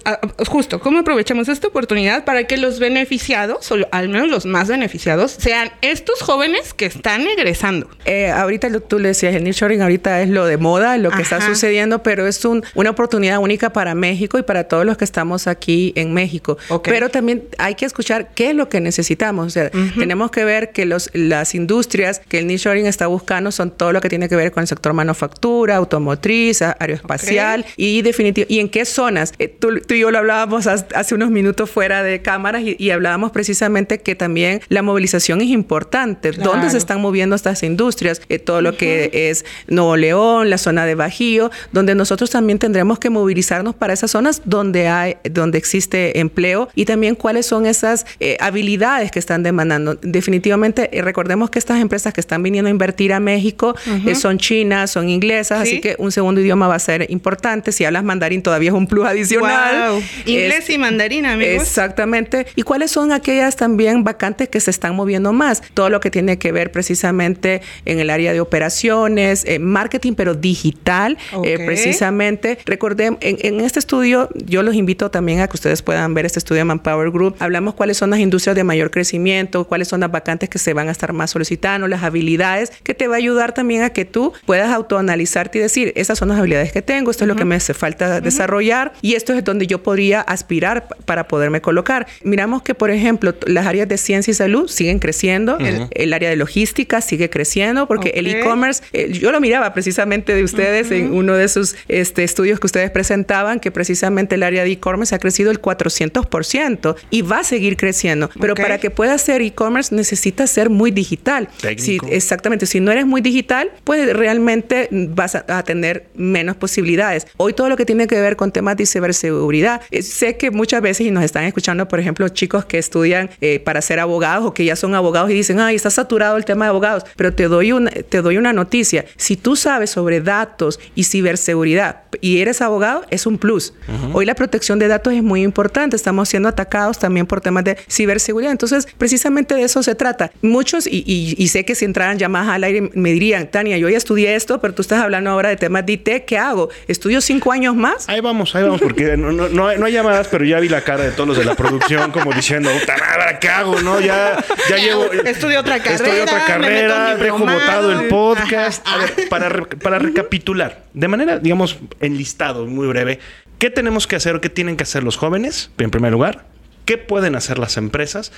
justo, 0.47 0.79
cómo 0.79 0.99
aprovechamos 0.99 1.47
esta 1.47 1.67
oportunidad 1.67 2.25
para 2.25 2.45
que 2.45 2.57
los 2.57 2.79
beneficiados, 2.79 3.71
o 3.71 3.77
al 3.91 4.09
menos 4.09 4.29
los 4.29 4.45
más 4.45 4.67
beneficiados, 4.67 5.31
sean 5.31 5.71
estos 5.81 6.21
jóvenes 6.21 6.73
que 6.73 6.85
están 6.85 7.27
egresando? 7.27 7.89
Eh, 8.05 8.29
ahorita 8.29 8.79
tú 8.81 8.99
le 8.99 9.09
decías, 9.09 9.35
el 9.35 9.43
nearshoring 9.43 9.81
ahorita 9.81 10.21
es 10.21 10.29
lo 10.29 10.45
de 10.45 10.57
moda, 10.57 10.97
lo 10.97 11.11
que 11.11 11.21
está 11.21 11.41
sucediendo, 11.41 12.03
pero 12.03 12.27
es 12.27 12.43
un, 12.45 12.63
una 12.75 12.89
oportunidad 12.91 13.39
única 13.39 13.73
para 13.73 13.95
México 13.95 14.37
y 14.37 14.43
para 14.43 14.65
todos 14.65 14.85
los 14.85 14.97
que 14.97 15.05
estamos 15.05 15.47
aquí 15.47 15.93
en 15.95 16.13
México. 16.13 16.57
Pero 16.83 17.09
también 17.09 17.43
hay 17.57 17.75
que 17.75 17.85
escuchar 17.85 18.29
qué 18.33 18.49
es 18.49 18.55
lo 18.55 18.69
que 18.69 18.81
necesitamos. 18.81 19.47
O 19.47 19.49
sea, 19.49 19.71
tenemos 19.97 20.31
que 20.31 20.43
ver 20.43 20.71
que 20.71 20.85
los, 20.85 21.09
las 21.13 21.55
industrias 21.55 22.21
que 22.27 22.39
el 22.39 22.47
nearshoring 22.47 22.85
está 22.85 23.07
buscando 23.07 23.51
son 23.51 23.71
todo 23.71 23.93
lo 23.93 24.01
que 24.01 24.09
tiene 24.09 24.29
que 24.29 24.35
ver 24.35 24.51
con 24.51 24.61
el 24.61 24.67
sector 24.67 24.93
manufactura, 24.93 25.77
automotriz, 25.77 26.61
aeroespacial 26.61 27.65
y 27.77 28.01
definitivo. 28.01 28.47
¿Y 28.49 28.59
en 28.59 28.69
qué 28.69 28.85
zonas? 29.29 29.33
Eh, 29.39 29.47
tú, 29.47 29.69
y 29.89 29.99
yo 29.99 30.11
lo 30.11 30.19
hablábamos 30.19 30.67
hace 30.67 31.15
unos 31.15 31.31
minutos 31.31 31.69
fuera 31.69 32.03
de 32.03 32.21
cámaras 32.21 32.63
y, 32.63 32.91
hablábamos 32.91 33.31
precisamente 33.31 33.99
que 33.99 34.15
también 34.15 34.61
la 34.67 34.81
movilización 34.81 35.41
es 35.41 35.47
importante. 35.47 36.31
¿Dónde 36.31 36.69
se 36.69 36.77
están 36.77 36.99
moviendo 37.01 37.35
estas 37.35 37.63
industrias? 37.63 38.21
Eh, 38.27 38.37
todo 38.37 38.61
lo 38.61 38.75
que 38.75 39.09
es 39.13 39.45
Nuevo 39.67 39.95
León, 39.95 40.49
la 40.49 40.57
zona 40.57 40.85
de 40.85 40.95
Bajío, 40.95 41.51
donde 41.71 41.95
nosotros 41.95 42.29
también 42.29 42.59
tendremos 42.59 42.99
que 42.99 43.09
movilizarnos 43.09 43.75
para 43.75 43.93
esas 43.93 44.11
zonas 44.11 44.41
donde 44.45 44.87
hay, 44.87 45.17
donde 45.23 45.57
existe 45.57 46.19
empleo 46.19 46.69
y 46.75 46.85
también 46.85 47.15
cuáles 47.15 47.45
son 47.45 47.65
esas 47.65 48.05
eh, 48.19 48.37
habilidades 48.41 49.11
que 49.11 49.19
están 49.19 49.43
demandando. 49.43 49.95
Definitivamente, 50.01 50.89
recordemos 51.01 51.49
que 51.49 51.59
estas 51.59 51.79
empresas 51.79 52.13
que 52.13 52.19
están 52.19 52.43
viniendo 52.43 52.67
a 52.67 52.71
invertir 52.71 53.13
a 53.13 53.19
México 53.19 53.75
son 54.15 54.37
chinas, 54.37 54.91
son 54.91 55.09
inglesas, 55.09 55.61
así 55.61 55.79
que 55.79 55.95
un 55.97 56.11
segundo 56.11 56.41
idioma 56.41 56.67
va 56.67 56.75
a 56.75 56.79
ser 56.79 57.09
importante. 57.09 57.71
Si 57.71 57.85
hablas 57.85 58.03
mandarín 58.03 58.41
todavía 58.41 58.69
es 58.69 58.75
un 58.75 58.87
plus 58.87 59.07
adicional. 59.11 60.01
Inglés 60.25 60.69
y 60.69 60.77
mandarín, 60.77 61.25
amigos. 61.25 61.63
Exactamente. 61.63 62.47
¿Y 62.55 62.63
cuáles 62.63 62.91
son 62.91 63.11
aquellas 63.11 63.55
también 63.55 64.03
vacantes 64.03 64.49
que 64.49 64.59
se 64.59 64.71
están 64.71 64.95
moviendo 64.95 65.33
más? 65.33 65.61
Todo 65.73 65.89
lo 65.89 65.99
que 65.99 66.11
tiene 66.11 66.37
que 66.37 66.51
ver 66.51 66.71
precisamente 66.71 67.61
en 67.85 67.99
el 67.99 68.09
área 68.09 68.33
de 68.33 68.41
operaciones, 68.41 69.43
eh, 69.45 69.59
marketing, 69.59 70.13
pero 70.13 70.33
digital, 70.33 71.17
eh, 71.43 71.59
precisamente. 71.65 72.57
Recordemos, 72.65 73.19
en, 73.21 73.61
este 73.61 73.79
estudio, 73.79 74.29
yo 74.33 74.63
los 74.63 74.75
invito 74.75 75.11
también 75.11 75.39
a 75.41 75.47
que 75.47 75.55
ustedes 75.55 75.81
puedan 75.81 76.13
ver 76.13 76.25
este 76.25 76.39
estudio 76.39 76.59
de 76.59 76.65
Manpower 76.65 77.11
Group. 77.11 77.35
Hablamos 77.39 77.75
cuáles 77.75 77.97
son 77.97 78.09
las 78.09 78.19
industrias 78.19 78.55
de 78.55 78.63
mayor 78.63 78.91
crecimiento, 78.91 79.65
cuáles 79.65 79.87
son 79.87 80.01
las 80.01 80.11
vacantes 80.11 80.49
que 80.49 80.59
se 80.59 80.73
van 80.73 80.87
a 80.87 80.91
estar 80.91 81.13
más 81.13 81.31
solicitando, 81.31 81.87
las 81.87 82.03
habilidades, 82.03 82.71
que 82.83 82.93
te 82.93 83.07
va 83.07 83.15
a 83.15 83.17
ayudar 83.17 83.53
también 83.53 83.83
a 83.83 83.91
que 83.91 84.05
tú 84.05 84.33
puedas 84.45 84.71
autoanalizarte 84.71 85.59
y 85.59 85.61
decir, 85.61 85.93
esas 85.95 86.17
son 86.17 86.29
las 86.29 86.39
habilidades 86.39 86.71
que 86.71 86.81
tengo, 86.81 87.11
esto 87.11 87.23
es 87.23 87.27
lo 87.27 87.35
que 87.35 87.45
me 87.45 87.55
hace 87.55 87.73
falta 87.73 88.21
desarrollar 88.21 88.93
y 89.01 89.15
esto 89.15 89.33
es 89.33 89.43
donde 89.43 89.67
yo 89.67 89.83
podría 89.83 90.21
aspirar 90.21 90.87
para 91.05 91.27
poderme 91.27 91.61
colocar. 91.61 92.07
Miramos 92.23 92.61
que, 92.61 92.75
por 92.75 92.91
ejemplo, 92.91 93.33
las 93.45 93.67
áreas 93.67 93.87
de 93.87 93.97
ciencia 93.97 94.31
y 94.31 94.33
salud 94.33 94.67
siguen 94.67 94.99
creciendo, 94.99 95.57
el, 95.91 96.13
área 96.13 96.29
de 96.29 96.35
logística 96.35 97.01
sigue 97.01 97.29
creciendo, 97.29 97.87
porque 97.87 98.09
el 98.15 98.27
e-commerce, 98.27 98.83
eh, 98.93 99.11
yo 99.11 99.31
lo 99.31 99.39
miraba 99.39 99.73
precisamente 99.73 100.35
de 100.35 100.43
ustedes 100.43 100.91
en 100.91 101.13
uno 101.13 101.35
de 101.35 101.47
sus 101.47 101.75
este, 101.87 102.23
estudios 102.23 102.59
que 102.59 102.67
ustedes 102.67 102.91
presentaban, 102.91 103.59
que 103.59 103.71
precisamente 103.71 104.35
el 104.35 104.43
área 104.43 104.63
de 104.63 104.71
e-commerce 104.71 105.15
ha 105.15 105.19
crecido 105.19 105.51
el 105.51 105.61
400% 105.61 106.95
y 107.09 107.21
va 107.21 107.39
a 107.39 107.43
seguir 107.43 107.77
creciendo. 107.77 108.29
Pero 108.39 108.55
para 108.55 108.77
que 108.77 108.89
pueda 108.89 109.17
ser 109.17 109.41
e-commerce 109.41 109.95
necesita 109.95 110.47
ser 110.47 110.69
muy 110.69 110.91
digital. 110.91 111.49
Si, 111.77 111.99
exactamente, 112.09 112.65
si 112.65 112.79
no 112.79 112.91
eres 112.91 113.05
muy 113.05 113.21
digital, 113.21 113.71
pues 113.83 114.13
realmente 114.13 114.89
vas 114.91 115.35
a, 115.35 115.45
a 115.47 115.63
tener 115.63 116.07
menos 116.15 116.55
posibilidades. 116.55 117.27
Hoy 117.37 117.53
todo 117.53 117.69
lo 117.69 117.77
que 117.77 117.85
tiene 117.85 118.07
que 118.07 118.19
ver 118.19 118.35
con 118.35 118.51
temas 118.51 118.77
de 118.77 118.83
ciberseguridad. 118.91 119.81
Eh, 119.91 120.01
sé 120.01 120.37
que 120.37 120.51
muchas 120.51 120.81
veces, 120.81 121.07
y 121.07 121.11
nos 121.11 121.23
están 121.23 121.43
escuchando, 121.45 121.87
por 121.87 121.99
ejemplo, 121.99 122.27
chicos 122.29 122.65
que 122.65 122.77
estudian 122.77 123.29
eh, 123.41 123.59
para 123.59 123.81
ser 123.81 123.99
abogados 123.99 124.45
o 124.45 124.53
que 124.53 124.65
ya 124.65 124.75
son 124.75 124.95
abogados 124.95 125.31
y 125.31 125.33
dicen, 125.33 125.59
ay, 125.59 125.75
está 125.75 125.89
saturado 125.89 126.37
el 126.37 126.45
tema 126.45 126.65
de 126.65 126.69
abogados, 126.69 127.05
pero 127.15 127.33
te 127.33 127.47
doy 127.47 127.71
una, 127.71 127.91
te 127.91 128.21
doy 128.21 128.37
una 128.37 128.53
noticia. 128.53 129.05
Si 129.17 129.37
tú 129.37 129.55
sabes 129.55 129.89
sobre 129.89 130.21
datos 130.21 130.79
y 130.95 131.03
ciberseguridad 131.05 132.03
y 132.19 132.39
eres 132.39 132.61
abogado, 132.61 133.05
es 133.09 133.25
un 133.25 133.37
plus. 133.37 133.73
Hoy 134.13 134.25
la 134.25 134.35
protección 134.35 134.79
de 134.79 134.87
datos 134.87 135.13
es 135.13 135.23
muy 135.23 135.43
importante. 135.43 135.95
Estamos 135.95 136.29
siendo 136.29 136.49
atacados 136.49 136.99
también 136.99 137.25
por 137.25 137.41
temas 137.41 137.63
de 137.63 137.77
ciberseguridad. 137.89 138.51
Entonces, 138.51 138.87
precisamente 138.97 139.55
de 139.55 139.63
eso 139.63 139.83
se 139.83 139.95
trata. 139.95 140.31
Muchos, 140.41 140.87
y, 140.87 141.03
y, 141.05 141.47
sé 141.47 141.65
que 141.65 141.75
si 141.75 141.85
entraran 141.85 142.17
llamadas 142.17 142.49
al 142.49 142.63
aire, 142.63 142.89
me 142.93 143.11
dirían, 143.11 143.49
Tania, 143.49 143.77
yo 143.77 143.89
ya 143.89 143.97
estudié 143.97 144.35
esto, 144.35 144.59
pero 144.59 144.73
tú 144.73 144.81
estás 144.81 145.01
hablando 145.01 145.29
ahora 145.29 145.49
de 145.49 145.57
temas 145.57 145.85
de 145.85 145.93
IT, 145.93 146.09
¿qué 146.25 146.37
hago? 146.37 146.69
¿Estudio 146.87 147.21
cinco 147.21 147.51
años 147.51 147.75
más? 147.75 148.07
Ahí 148.09 148.21
vamos, 148.21 148.55
ahí 148.55 148.63
vamos 148.63 148.70
porque 148.77 149.17
no, 149.17 149.31
no, 149.31 149.49
no, 149.49 149.67
hay, 149.67 149.93
llamadas, 149.93 150.27
pero 150.27 150.45
ya 150.45 150.59
vi 150.59 150.69
la 150.69 150.81
cara 150.81 151.03
de 151.03 151.11
todos 151.11 151.29
los 151.29 151.37
de 151.37 151.45
la 151.45 151.55
producción 151.55 152.11
como 152.11 152.31
diciendo, 152.33 152.69
puta 152.79 152.97
madre, 152.97 153.37
¿qué 153.39 153.49
hago? 153.49 153.81
No, 153.81 153.99
ya, 153.99 154.43
ya 154.69 154.77
llevo. 154.77 155.11
Estudio 155.25 155.59
otra 155.59 155.79
carrera. 155.79 155.95
Estudio 155.95 156.23
otra 156.23 156.45
carrera, 156.45 157.15
dejo 157.15 157.39
votado 157.39 157.91
el 157.91 158.07
podcast. 158.07 158.85
A 158.87 158.97
ver, 158.97 159.29
para, 159.29 159.49
para 159.81 159.99
recapitular, 159.99 160.83
de 160.93 161.07
manera, 161.07 161.39
digamos, 161.39 161.77
enlistado, 161.99 162.65
muy 162.67 162.87
breve, 162.87 163.19
¿qué 163.59 163.69
tenemos 163.69 164.07
que 164.07 164.15
hacer 164.15 164.35
o 164.35 164.41
qué 164.41 164.49
tienen 164.49 164.77
que 164.77 164.83
hacer 164.83 165.03
los 165.03 165.17
jóvenes? 165.17 165.71
En 165.77 165.91
primer 165.91 166.11
lugar, 166.11 166.45
¿qué 166.85 166.97
pueden 166.97 167.35
hacer 167.35 167.59
las 167.59 167.77
empresas? 167.77 168.31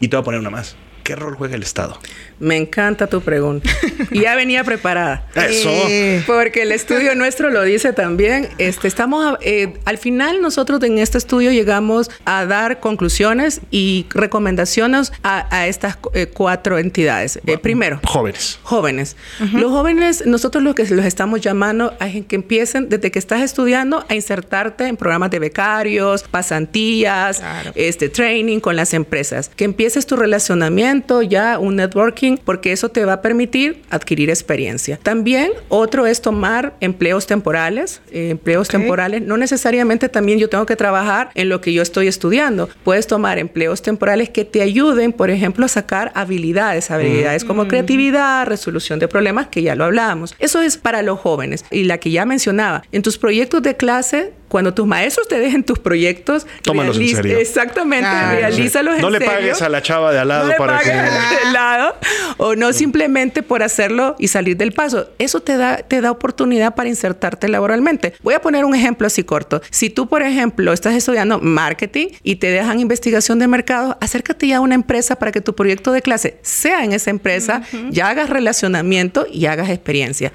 Y 0.00 0.08
te 0.08 0.16
voy 0.16 0.22
a 0.22 0.24
poner 0.24 0.40
una 0.40 0.50
más. 0.50 0.76
¿Qué 1.06 1.14
rol 1.14 1.36
juega 1.36 1.54
el 1.54 1.62
Estado? 1.62 1.96
Me 2.40 2.56
encanta 2.56 3.06
tu 3.06 3.20
pregunta. 3.20 3.70
y 4.10 4.22
ya 4.22 4.34
venía 4.34 4.64
preparada. 4.64 5.24
Eso. 5.36 5.70
Eh, 5.70 6.20
porque 6.26 6.62
el 6.62 6.72
estudio 6.72 7.14
nuestro 7.14 7.48
lo 7.50 7.62
dice 7.62 7.92
también. 7.92 8.48
Este, 8.58 8.88
estamos, 8.88 9.38
eh, 9.40 9.74
al 9.84 9.98
final 9.98 10.42
nosotros 10.42 10.82
en 10.82 10.98
este 10.98 11.16
estudio 11.16 11.52
llegamos 11.52 12.10
a 12.24 12.44
dar 12.44 12.80
conclusiones 12.80 13.60
y 13.70 14.06
recomendaciones 14.10 15.12
a, 15.22 15.68
estas 15.68 15.96
eh, 16.12 16.26
cuatro 16.26 16.76
entidades. 16.76 17.38
primero. 17.62 18.00
Jóvenes. 18.02 18.58
Jóvenes. 18.64 19.16
Los 19.52 19.70
jóvenes, 19.70 20.26
nosotros 20.26 20.64
lo 20.64 20.74
que 20.74 20.86
los 20.86 21.04
estamos 21.04 21.40
llamando 21.40 21.94
a 22.00 22.08
que 22.08 22.34
empiecen 22.34 22.88
desde 22.88 23.12
que 23.12 23.20
estás 23.20 23.42
estudiando 23.42 24.04
a 24.08 24.14
insertarte 24.16 24.88
en 24.88 24.96
programas 24.96 25.30
de 25.30 25.38
becarios, 25.38 26.24
pasantías, 26.24 27.40
este, 27.76 28.08
training 28.08 28.58
con 28.58 28.74
las 28.74 28.92
empresas. 28.92 29.52
Que 29.54 29.64
empieces 29.64 30.04
tu 30.04 30.16
relacionamiento 30.16 30.95
ya 31.28 31.58
un 31.58 31.76
networking, 31.76 32.36
porque 32.44 32.72
eso 32.72 32.88
te 32.88 33.04
va 33.04 33.14
a 33.14 33.22
permitir 33.22 33.82
adquirir 33.90 34.30
experiencia. 34.30 34.98
También 35.02 35.52
otro 35.68 36.06
es 36.06 36.20
tomar 36.20 36.74
empleos 36.80 37.26
temporales, 37.26 38.00
eh, 38.10 38.30
empleos 38.30 38.68
temporales, 38.68 39.22
no 39.22 39.36
necesariamente 39.36 40.08
también 40.08 40.38
yo 40.38 40.48
tengo 40.48 40.66
que 40.66 40.76
trabajar 40.76 41.30
en 41.34 41.48
lo 41.48 41.60
que 41.60 41.72
yo 41.72 41.82
estoy 41.82 42.06
estudiando, 42.06 42.68
puedes 42.84 43.06
tomar 43.06 43.38
empleos 43.38 43.82
temporales 43.82 44.30
que 44.30 44.44
te 44.44 44.62
ayuden, 44.62 45.12
por 45.12 45.30
ejemplo, 45.30 45.64
a 45.64 45.68
sacar 45.68 46.12
habilidades, 46.14 46.90
habilidades 46.90 47.44
como 47.44 47.68
creatividad, 47.68 48.46
resolución 48.46 48.98
de 48.98 49.08
problemas, 49.08 49.48
que 49.48 49.62
ya 49.62 49.74
lo 49.74 49.84
hablábamos. 49.84 50.34
Eso 50.38 50.62
es 50.62 50.76
para 50.76 51.02
los 51.02 51.18
jóvenes. 51.20 51.64
Y 51.70 51.84
la 51.84 51.98
que 51.98 52.10
ya 52.10 52.24
mencionaba, 52.24 52.82
en 52.92 53.02
tus 53.02 53.18
proyectos 53.18 53.62
de 53.62 53.76
clase, 53.76 54.32
cuando 54.48 54.74
tus 54.74 54.86
maestros 54.86 55.28
te 55.28 55.38
dejen 55.38 55.64
tus 55.64 55.78
proyectos, 55.78 56.46
tómalos 56.62 56.98
en 56.98 57.08
serio. 57.08 57.38
Exactamente, 57.38 58.08
realízalos 58.08 58.94
en 58.94 59.00
serio. 59.00 59.10
No 59.10 59.18
le 59.18 59.24
pagues 59.24 59.62
a 59.62 59.68
la 59.68 59.82
chava 59.82 60.12
de 60.12 60.18
al 60.18 60.28
lado 60.28 60.52
para 60.58 60.80
que 60.80 60.90
de 60.90 61.52
lado 61.52 61.94
o 62.36 62.54
no 62.54 62.72
simplemente 62.72 63.42
por 63.42 63.62
hacerlo 63.62 64.16
y 64.18 64.28
salir 64.28 64.56
del 64.56 64.72
paso. 64.72 65.10
Eso 65.18 65.40
te 65.40 65.56
da 65.56 65.78
te 65.78 66.00
da 66.00 66.10
oportunidad 66.10 66.74
para 66.74 66.88
insertarte 66.88 67.48
laboralmente. 67.48 68.14
Voy 68.22 68.34
a 68.34 68.40
poner 68.40 68.64
un 68.64 68.74
ejemplo 68.74 69.06
así 69.06 69.24
corto. 69.24 69.60
Si 69.70 69.90
tú, 69.90 70.08
por 70.08 70.22
ejemplo, 70.22 70.72
estás 70.72 70.94
estudiando 70.94 71.38
marketing 71.40 72.08
y 72.22 72.36
te 72.36 72.50
dejan 72.50 72.80
investigación 72.80 73.38
de 73.38 73.48
mercado, 73.48 73.96
acércate 74.00 74.48
ya 74.48 74.58
a 74.58 74.60
una 74.60 74.74
empresa 74.74 75.16
para 75.16 75.32
que 75.32 75.40
tu 75.40 75.54
proyecto 75.54 75.92
de 75.92 76.02
clase 76.02 76.38
sea 76.42 76.84
en 76.84 76.92
esa 76.92 77.10
empresa, 77.10 77.62
ya 77.90 78.08
hagas 78.08 78.30
relacionamiento 78.30 79.26
y 79.30 79.46
hagas 79.46 79.70
experiencia. 79.70 80.32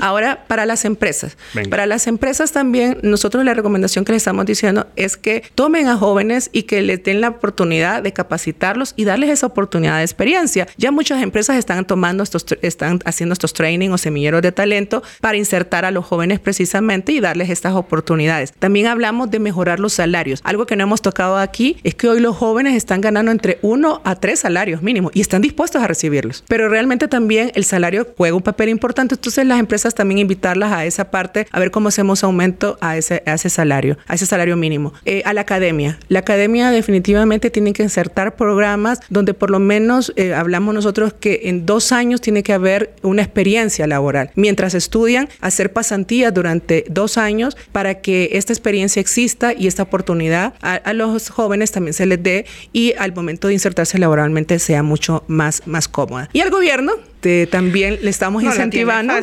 Ahora, 0.00 0.44
para 0.46 0.66
las 0.66 0.84
empresas. 0.84 1.36
Para 1.70 1.86
las 1.86 2.06
empresas 2.06 2.52
también 2.52 2.98
nosotros 3.02 3.44
le 3.44 3.51
la 3.52 3.56
recomendación 3.56 4.04
que 4.04 4.12
les 4.12 4.22
estamos 4.22 4.46
diciendo 4.46 4.86
es 4.96 5.16
que 5.16 5.42
tomen 5.54 5.88
a 5.88 5.96
jóvenes 5.96 6.48
y 6.52 6.64
que 6.64 6.80
les 6.82 7.02
den 7.04 7.20
la 7.20 7.28
oportunidad 7.28 8.02
de 8.02 8.12
capacitarlos 8.12 8.94
y 8.96 9.04
darles 9.04 9.30
esa 9.30 9.46
oportunidad 9.46 9.98
de 9.98 10.04
experiencia. 10.04 10.66
Ya 10.76 10.90
muchas 10.90 11.22
empresas 11.22 11.56
están 11.56 11.84
tomando 11.84 12.22
estos, 12.22 12.46
están 12.62 13.00
haciendo 13.04 13.34
estos 13.34 13.52
training 13.52 13.90
o 13.90 13.98
semilleros 13.98 14.42
de 14.42 14.52
talento 14.52 15.02
para 15.20 15.36
insertar 15.36 15.84
a 15.84 15.90
los 15.90 16.04
jóvenes 16.06 16.40
precisamente 16.40 17.12
y 17.12 17.20
darles 17.20 17.50
estas 17.50 17.74
oportunidades. 17.74 18.52
También 18.58 18.86
hablamos 18.86 19.30
de 19.30 19.38
mejorar 19.38 19.80
los 19.80 19.92
salarios. 19.92 20.40
Algo 20.44 20.66
que 20.66 20.76
no 20.76 20.84
hemos 20.84 21.02
tocado 21.02 21.36
aquí 21.36 21.76
es 21.82 21.94
que 21.94 22.08
hoy 22.08 22.20
los 22.20 22.36
jóvenes 22.36 22.74
están 22.74 23.00
ganando 23.00 23.30
entre 23.30 23.58
uno 23.62 24.00
a 24.04 24.16
tres 24.16 24.40
salarios 24.40 24.82
mínimos 24.82 25.12
y 25.14 25.20
están 25.20 25.42
dispuestos 25.42 25.82
a 25.82 25.86
recibirlos. 25.86 26.42
Pero 26.48 26.68
realmente 26.68 27.08
también 27.08 27.52
el 27.54 27.64
salario 27.64 28.06
juega 28.16 28.34
un 28.34 28.42
papel 28.42 28.70
importante. 28.70 29.14
Entonces 29.14 29.46
las 29.46 29.60
empresas 29.60 29.94
también 29.94 30.18
invitarlas 30.18 30.72
a 30.72 30.86
esa 30.86 31.10
parte, 31.10 31.46
a 31.50 31.60
ver 31.60 31.70
cómo 31.70 31.88
hacemos 31.88 32.24
aumento 32.24 32.78
a 32.80 32.96
ese, 32.96 33.22
a 33.26 33.34
ese 33.42 33.56
salario, 33.56 33.98
a 34.06 34.14
ese 34.14 34.26
salario 34.26 34.56
mínimo. 34.56 34.92
Eh, 35.04 35.22
a 35.24 35.32
la 35.32 35.40
academia. 35.42 35.98
La 36.08 36.20
academia 36.20 36.70
definitivamente 36.70 37.50
tiene 37.50 37.72
que 37.72 37.82
insertar 37.82 38.36
programas 38.36 39.00
donde 39.10 39.34
por 39.34 39.50
lo 39.50 39.58
menos 39.58 40.12
eh, 40.16 40.34
hablamos 40.34 40.74
nosotros 40.74 41.12
que 41.12 41.42
en 41.44 41.66
dos 41.66 41.92
años 41.92 42.20
tiene 42.20 42.42
que 42.42 42.52
haber 42.52 42.94
una 43.02 43.22
experiencia 43.22 43.86
laboral. 43.86 44.30
Mientras 44.34 44.74
estudian, 44.74 45.28
hacer 45.40 45.72
pasantías 45.72 46.32
durante 46.32 46.84
dos 46.88 47.18
años 47.18 47.56
para 47.72 48.00
que 48.00 48.30
esta 48.32 48.52
experiencia 48.52 49.00
exista 49.00 49.52
y 49.52 49.66
esta 49.66 49.82
oportunidad 49.82 50.54
a, 50.62 50.74
a 50.74 50.92
los 50.92 51.30
jóvenes 51.30 51.72
también 51.72 51.94
se 51.94 52.06
les 52.06 52.22
dé 52.22 52.46
y 52.72 52.94
al 52.98 53.14
momento 53.14 53.48
de 53.48 53.54
insertarse 53.54 53.98
laboralmente 53.98 54.58
sea 54.58 54.82
mucho 54.82 55.24
más, 55.26 55.62
más 55.66 55.88
cómoda. 55.88 56.28
Y 56.32 56.40
al 56.40 56.50
gobierno, 56.50 56.92
este, 57.22 57.46
también 57.46 58.00
le 58.02 58.10
estamos 58.10 58.42
incentivando, 58.42 59.14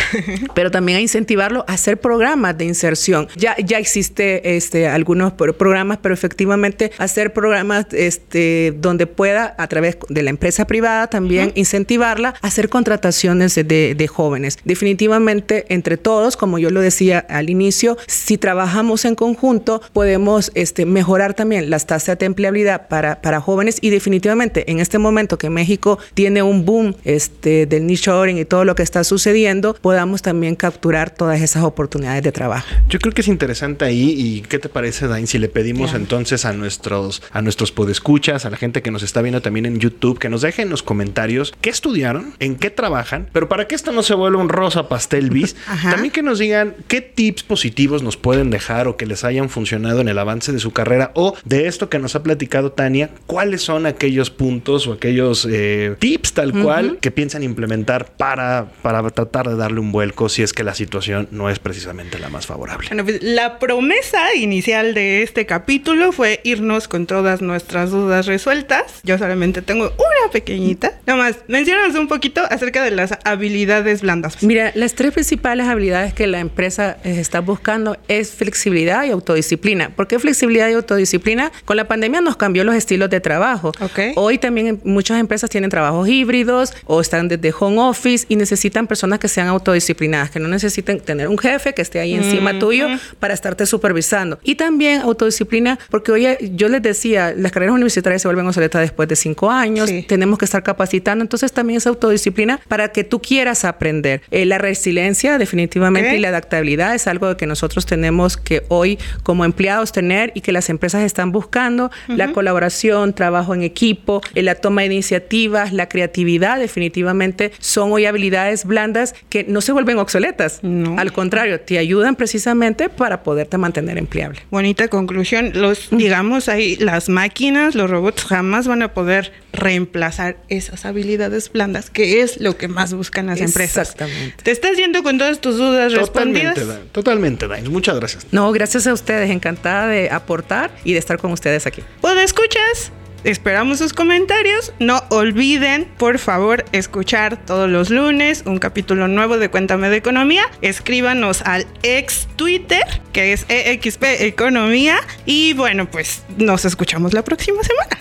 pero 0.54 0.70
también 0.70 0.96
a 0.96 1.00
incentivarlo 1.02 1.66
a 1.68 1.74
hacer 1.74 2.00
programas 2.00 2.56
de 2.56 2.64
inserción. 2.64 3.28
Ya, 3.36 3.54
ya 3.62 3.78
existe 3.78 4.56
este, 4.56 4.88
algunos 4.88 5.34
programas, 5.34 5.98
pero 6.00 6.14
efectivamente 6.14 6.92
hacer 6.96 7.34
programas 7.34 7.88
este, 7.92 8.72
donde 8.78 9.06
pueda, 9.06 9.54
a 9.58 9.68
través 9.68 9.98
de 10.08 10.22
la 10.22 10.30
empresa 10.30 10.66
privada, 10.66 11.08
también 11.08 11.52
incentivarla 11.54 12.32
a 12.40 12.46
hacer 12.46 12.70
contrataciones 12.70 13.54
de, 13.54 13.94
de, 13.94 14.08
jóvenes. 14.08 14.56
Definitivamente, 14.64 15.66
entre 15.68 15.98
todos, 15.98 16.38
como 16.38 16.58
yo 16.58 16.70
lo 16.70 16.80
decía 16.80 17.18
al 17.18 17.50
inicio, 17.50 17.98
si 18.06 18.38
trabajamos 18.38 19.04
en 19.04 19.14
conjunto, 19.14 19.82
podemos 19.92 20.50
este, 20.54 20.86
mejorar 20.86 21.34
también 21.34 21.68
las 21.68 21.86
tasas 21.86 22.18
de 22.18 22.24
empleabilidad 22.24 22.88
para, 22.88 23.20
para 23.20 23.42
jóvenes 23.42 23.76
y 23.82 23.90
definitivamente 23.90 24.70
en 24.70 24.80
este 24.80 24.96
momento 24.96 25.36
que 25.36 25.50
México 25.50 25.98
tiene 26.14 26.42
un 26.42 26.64
boom, 26.64 26.96
este, 27.04 27.41
este, 27.42 27.66
del 27.66 27.86
nearshoring 27.86 28.38
y 28.38 28.44
todo 28.44 28.64
lo 28.64 28.76
que 28.76 28.84
está 28.84 29.02
sucediendo, 29.02 29.74
podamos 29.74 30.22
también 30.22 30.54
capturar 30.54 31.10
todas 31.10 31.40
esas 31.40 31.64
oportunidades 31.64 32.22
de 32.22 32.30
trabajo. 32.30 32.68
Yo 32.88 33.00
creo 33.00 33.12
que 33.12 33.22
es 33.22 33.26
interesante 33.26 33.84
ahí 33.84 34.14
y 34.16 34.42
¿qué 34.42 34.60
te 34.60 34.68
parece, 34.68 35.08
Dain, 35.08 35.26
si 35.26 35.40
le 35.40 35.48
pedimos 35.48 35.92
entonces 35.94 36.44
a 36.44 36.52
nuestros 36.52 37.20
a 37.32 37.42
nuestros 37.42 37.72
podescuchas, 37.72 38.46
a 38.46 38.50
la 38.50 38.56
gente 38.56 38.80
que 38.80 38.92
nos 38.92 39.02
está 39.02 39.22
viendo 39.22 39.42
también 39.42 39.66
en 39.66 39.80
YouTube, 39.80 40.20
que 40.20 40.28
nos 40.28 40.42
dejen 40.42 40.66
en 40.66 40.70
los 40.70 40.84
comentarios. 40.84 41.52
Qué 41.60 41.68
estudiaron, 41.68 42.32
en 42.38 42.54
qué 42.54 42.70
trabajan, 42.70 43.28
pero 43.32 43.48
para 43.48 43.66
que 43.66 43.74
esto 43.74 43.90
no 43.90 44.04
se 44.04 44.14
vuelva 44.14 44.40
un 44.40 44.48
rosa 44.48 44.88
pastel 44.88 45.30
bis, 45.30 45.56
también 45.82 46.12
que 46.12 46.22
nos 46.22 46.38
digan 46.38 46.76
qué 46.86 47.00
tips 47.00 47.42
positivos 47.42 48.04
nos 48.04 48.16
pueden 48.16 48.50
dejar 48.50 48.86
o 48.86 48.96
que 48.96 49.04
les 49.04 49.24
hayan 49.24 49.50
funcionado 49.50 50.00
en 50.00 50.08
el 50.08 50.18
avance 50.20 50.52
de 50.52 50.60
su 50.60 50.70
carrera 50.70 51.10
o 51.16 51.34
de 51.44 51.66
esto 51.66 51.88
que 51.88 51.98
nos 51.98 52.14
ha 52.14 52.22
platicado 52.22 52.70
Tania, 52.70 53.10
cuáles 53.26 53.62
son 53.62 53.86
aquellos 53.86 54.30
puntos 54.30 54.86
o 54.86 54.92
aquellos 54.92 55.44
eh, 55.50 55.96
tips 55.98 56.34
tal 56.34 56.52
cual 56.52 56.98
que 57.00 57.10
piensan 57.10 57.31
implementar 57.40 58.06
para, 58.16 58.66
para 58.82 59.08
tratar 59.10 59.48
de 59.48 59.56
darle 59.56 59.80
un 59.80 59.92
vuelco 59.92 60.28
si 60.28 60.42
es 60.42 60.52
que 60.52 60.64
la 60.64 60.74
situación 60.74 61.28
no 61.30 61.48
es 61.48 61.58
precisamente 61.58 62.18
la 62.18 62.28
más 62.28 62.46
favorable? 62.46 62.88
Bueno, 62.88 63.04
pues, 63.04 63.22
la 63.22 63.58
promesa 63.58 64.34
inicial 64.34 64.94
de 64.94 65.22
este 65.22 65.46
capítulo 65.46 66.12
fue 66.12 66.40
irnos 66.44 66.88
con 66.88 67.06
todas 67.06 67.40
nuestras 67.40 67.90
dudas 67.90 68.26
resueltas. 68.26 69.00
Yo 69.04 69.16
solamente 69.18 69.62
tengo 69.62 69.86
una 69.86 70.32
pequeñita. 70.32 70.98
Nada 71.06 71.18
más, 71.18 71.36
mencionanos 71.48 71.96
un 71.96 72.08
poquito 72.08 72.42
acerca 72.50 72.82
de 72.82 72.90
las 72.90 73.18
habilidades 73.24 74.02
blandas. 74.02 74.42
Mira, 74.42 74.72
las 74.74 74.94
tres 74.94 75.12
principales 75.12 75.66
habilidades 75.66 76.12
que 76.14 76.26
la 76.26 76.40
empresa 76.40 76.98
eh, 77.04 77.18
está 77.18 77.40
buscando 77.40 77.96
es 78.08 78.32
flexibilidad 78.32 79.04
y 79.04 79.10
autodisciplina. 79.10 79.90
¿Por 79.90 80.08
qué 80.08 80.18
flexibilidad 80.18 80.68
y 80.68 80.72
autodisciplina? 80.72 81.52
Con 81.64 81.76
la 81.76 81.88
pandemia 81.88 82.20
nos 82.20 82.36
cambió 82.36 82.64
los 82.64 82.74
estilos 82.74 83.10
de 83.10 83.20
trabajo. 83.20 83.72
Okay. 83.80 84.12
Hoy 84.16 84.38
también 84.38 84.80
muchas 84.84 85.20
empresas 85.20 85.50
tienen 85.50 85.70
trabajos 85.70 86.08
híbridos 86.08 86.74
o 86.86 87.00
están 87.00 87.21
desde 87.28 87.52
home 87.58 87.78
office 87.80 88.26
y 88.28 88.36
necesitan 88.36 88.86
personas 88.86 89.18
que 89.18 89.28
sean 89.28 89.48
autodisciplinadas, 89.48 90.30
que 90.30 90.40
no 90.40 90.48
necesiten 90.48 91.00
tener 91.00 91.28
un 91.28 91.38
jefe 91.38 91.74
que 91.74 91.82
esté 91.82 92.00
ahí 92.00 92.14
encima 92.14 92.58
tuyo 92.58 92.86
para 93.18 93.34
estarte 93.34 93.66
supervisando. 93.66 94.38
Y 94.42 94.54
también 94.54 95.02
autodisciplina, 95.02 95.78
porque 95.90 96.12
hoy 96.12 96.26
yo 96.54 96.68
les 96.68 96.82
decía, 96.82 97.34
las 97.36 97.52
carreras 97.52 97.74
universitarias 97.74 98.22
se 98.22 98.28
vuelven 98.28 98.46
obsoletas 98.46 98.82
después 98.82 99.08
de 99.08 99.16
cinco 99.16 99.50
años, 99.50 99.90
tenemos 100.06 100.38
que 100.38 100.44
estar 100.44 100.62
capacitando, 100.62 101.22
entonces 101.22 101.52
también 101.52 101.78
es 101.78 101.86
autodisciplina 101.86 102.60
para 102.68 102.88
que 102.88 103.04
tú 103.04 103.20
quieras 103.20 103.64
aprender. 103.64 104.22
Eh, 104.30 104.46
la 104.46 104.58
resiliencia 104.58 105.38
definitivamente 105.38 106.16
y 106.16 106.20
la 106.20 106.28
adaptabilidad 106.28 106.94
es 106.94 107.06
algo 107.06 107.36
que 107.36 107.46
nosotros 107.46 107.86
tenemos 107.86 108.36
que 108.36 108.64
hoy 108.68 108.98
como 109.22 109.44
empleados 109.44 109.92
tener 109.92 110.32
y 110.34 110.40
que 110.40 110.52
las 110.52 110.68
empresas 110.70 111.02
están 111.02 111.32
buscando, 111.32 111.90
la 112.08 112.32
colaboración, 112.32 113.12
trabajo 113.12 113.54
en 113.54 113.62
equipo, 113.62 114.20
eh, 114.34 114.42
la 114.42 114.54
toma 114.54 114.82
de 114.82 114.88
iniciativas, 114.88 115.72
la 115.72 115.88
creatividad 115.88 116.58
definitivamente 116.58 117.11
son 117.58 117.92
hoy 117.92 118.06
habilidades 118.06 118.64
blandas 118.64 119.14
que 119.28 119.44
no 119.44 119.60
se 119.60 119.72
vuelven 119.72 119.98
obsoletas. 119.98 120.60
Al 120.96 121.12
contrario, 121.12 121.60
te 121.60 121.78
ayudan 121.78 122.16
precisamente 122.16 122.88
para 122.88 123.22
poderte 123.22 123.58
mantener 123.58 123.98
empleable. 123.98 124.40
Bonita 124.50 124.88
conclusión. 124.88 125.52
Los, 125.54 125.88
digamos 125.90 126.48
ahí, 126.48 126.76
las 126.76 127.08
máquinas, 127.08 127.74
los 127.74 127.90
robots 127.90 128.24
jamás 128.24 128.66
van 128.66 128.82
a 128.82 128.94
poder 128.94 129.32
reemplazar 129.52 130.36
esas 130.48 130.84
habilidades 130.84 131.52
blandas, 131.52 131.90
que 131.90 132.22
es 132.22 132.40
lo 132.40 132.56
que 132.56 132.68
más 132.68 132.94
buscan 132.94 133.26
las 133.26 133.40
empresas. 133.40 133.90
Exactamente. 133.90 134.42
¿Te 134.42 134.50
estás 134.50 134.76
yendo 134.76 135.02
con 135.02 135.18
todas 135.18 135.40
tus 135.40 135.58
dudas 135.58 135.92
respondidas? 135.92 136.58
Totalmente, 136.92 137.48
Dain. 137.48 137.70
Muchas 137.70 137.98
gracias. 137.98 138.26
No, 138.30 138.50
gracias 138.52 138.86
a 138.86 138.92
ustedes. 138.92 139.30
Encantada 139.30 139.86
de 139.86 140.10
aportar 140.10 140.70
y 140.84 140.92
de 140.92 140.98
estar 140.98 141.18
con 141.18 141.32
ustedes 141.32 141.66
aquí. 141.66 141.82
¿Puedo 142.00 142.20
escuchas? 142.20 142.92
Esperamos 143.24 143.78
sus 143.78 143.92
comentarios. 143.92 144.72
No 144.80 145.02
olviden, 145.10 145.84
por 145.96 146.18
favor, 146.18 146.64
escuchar 146.72 147.44
todos 147.44 147.70
los 147.70 147.88
lunes 147.90 148.42
un 148.46 148.58
capítulo 148.58 149.06
nuevo 149.06 149.38
de 149.38 149.48
Cuéntame 149.48 149.90
de 149.90 149.96
Economía. 149.96 150.50
Escríbanos 150.60 151.42
al 151.42 151.66
ex 151.84 152.26
Twitter, 152.34 152.82
que 153.12 153.32
es 153.32 153.46
EXP 153.48 154.02
Economía. 154.20 154.98
Y 155.24 155.54
bueno, 155.54 155.88
pues 155.88 156.24
nos 156.36 156.64
escuchamos 156.64 157.12
la 157.12 157.22
próxima 157.22 157.62
semana. 157.62 157.96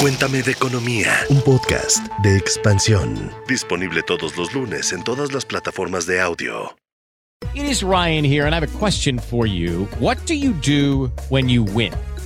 Cuéntame 0.00 0.42
de 0.42 0.52
Economía, 0.52 1.16
un 1.30 1.40
podcast 1.42 1.98
de 2.22 2.36
expansión. 2.36 3.30
Disponible 3.48 4.02
todos 4.02 4.36
los 4.36 4.52
lunes 4.52 4.92
en 4.92 5.02
todas 5.02 5.32
las 5.32 5.46
plataformas 5.46 6.06
de 6.06 6.20
audio. 6.20 6.76
It 7.54 7.64
is 7.64 7.82
Ryan 7.82 8.24
here, 8.24 8.46
and 8.46 8.54
I 8.54 8.60
have 8.60 8.64
a 8.64 8.78
question 8.78 9.18
for 9.18 9.46
you. 9.46 9.88
What 9.98 10.18
do 10.26 10.34
you 10.34 10.52
do 10.52 11.10
when 11.28 11.48
you 11.48 11.64
win? 11.64 11.92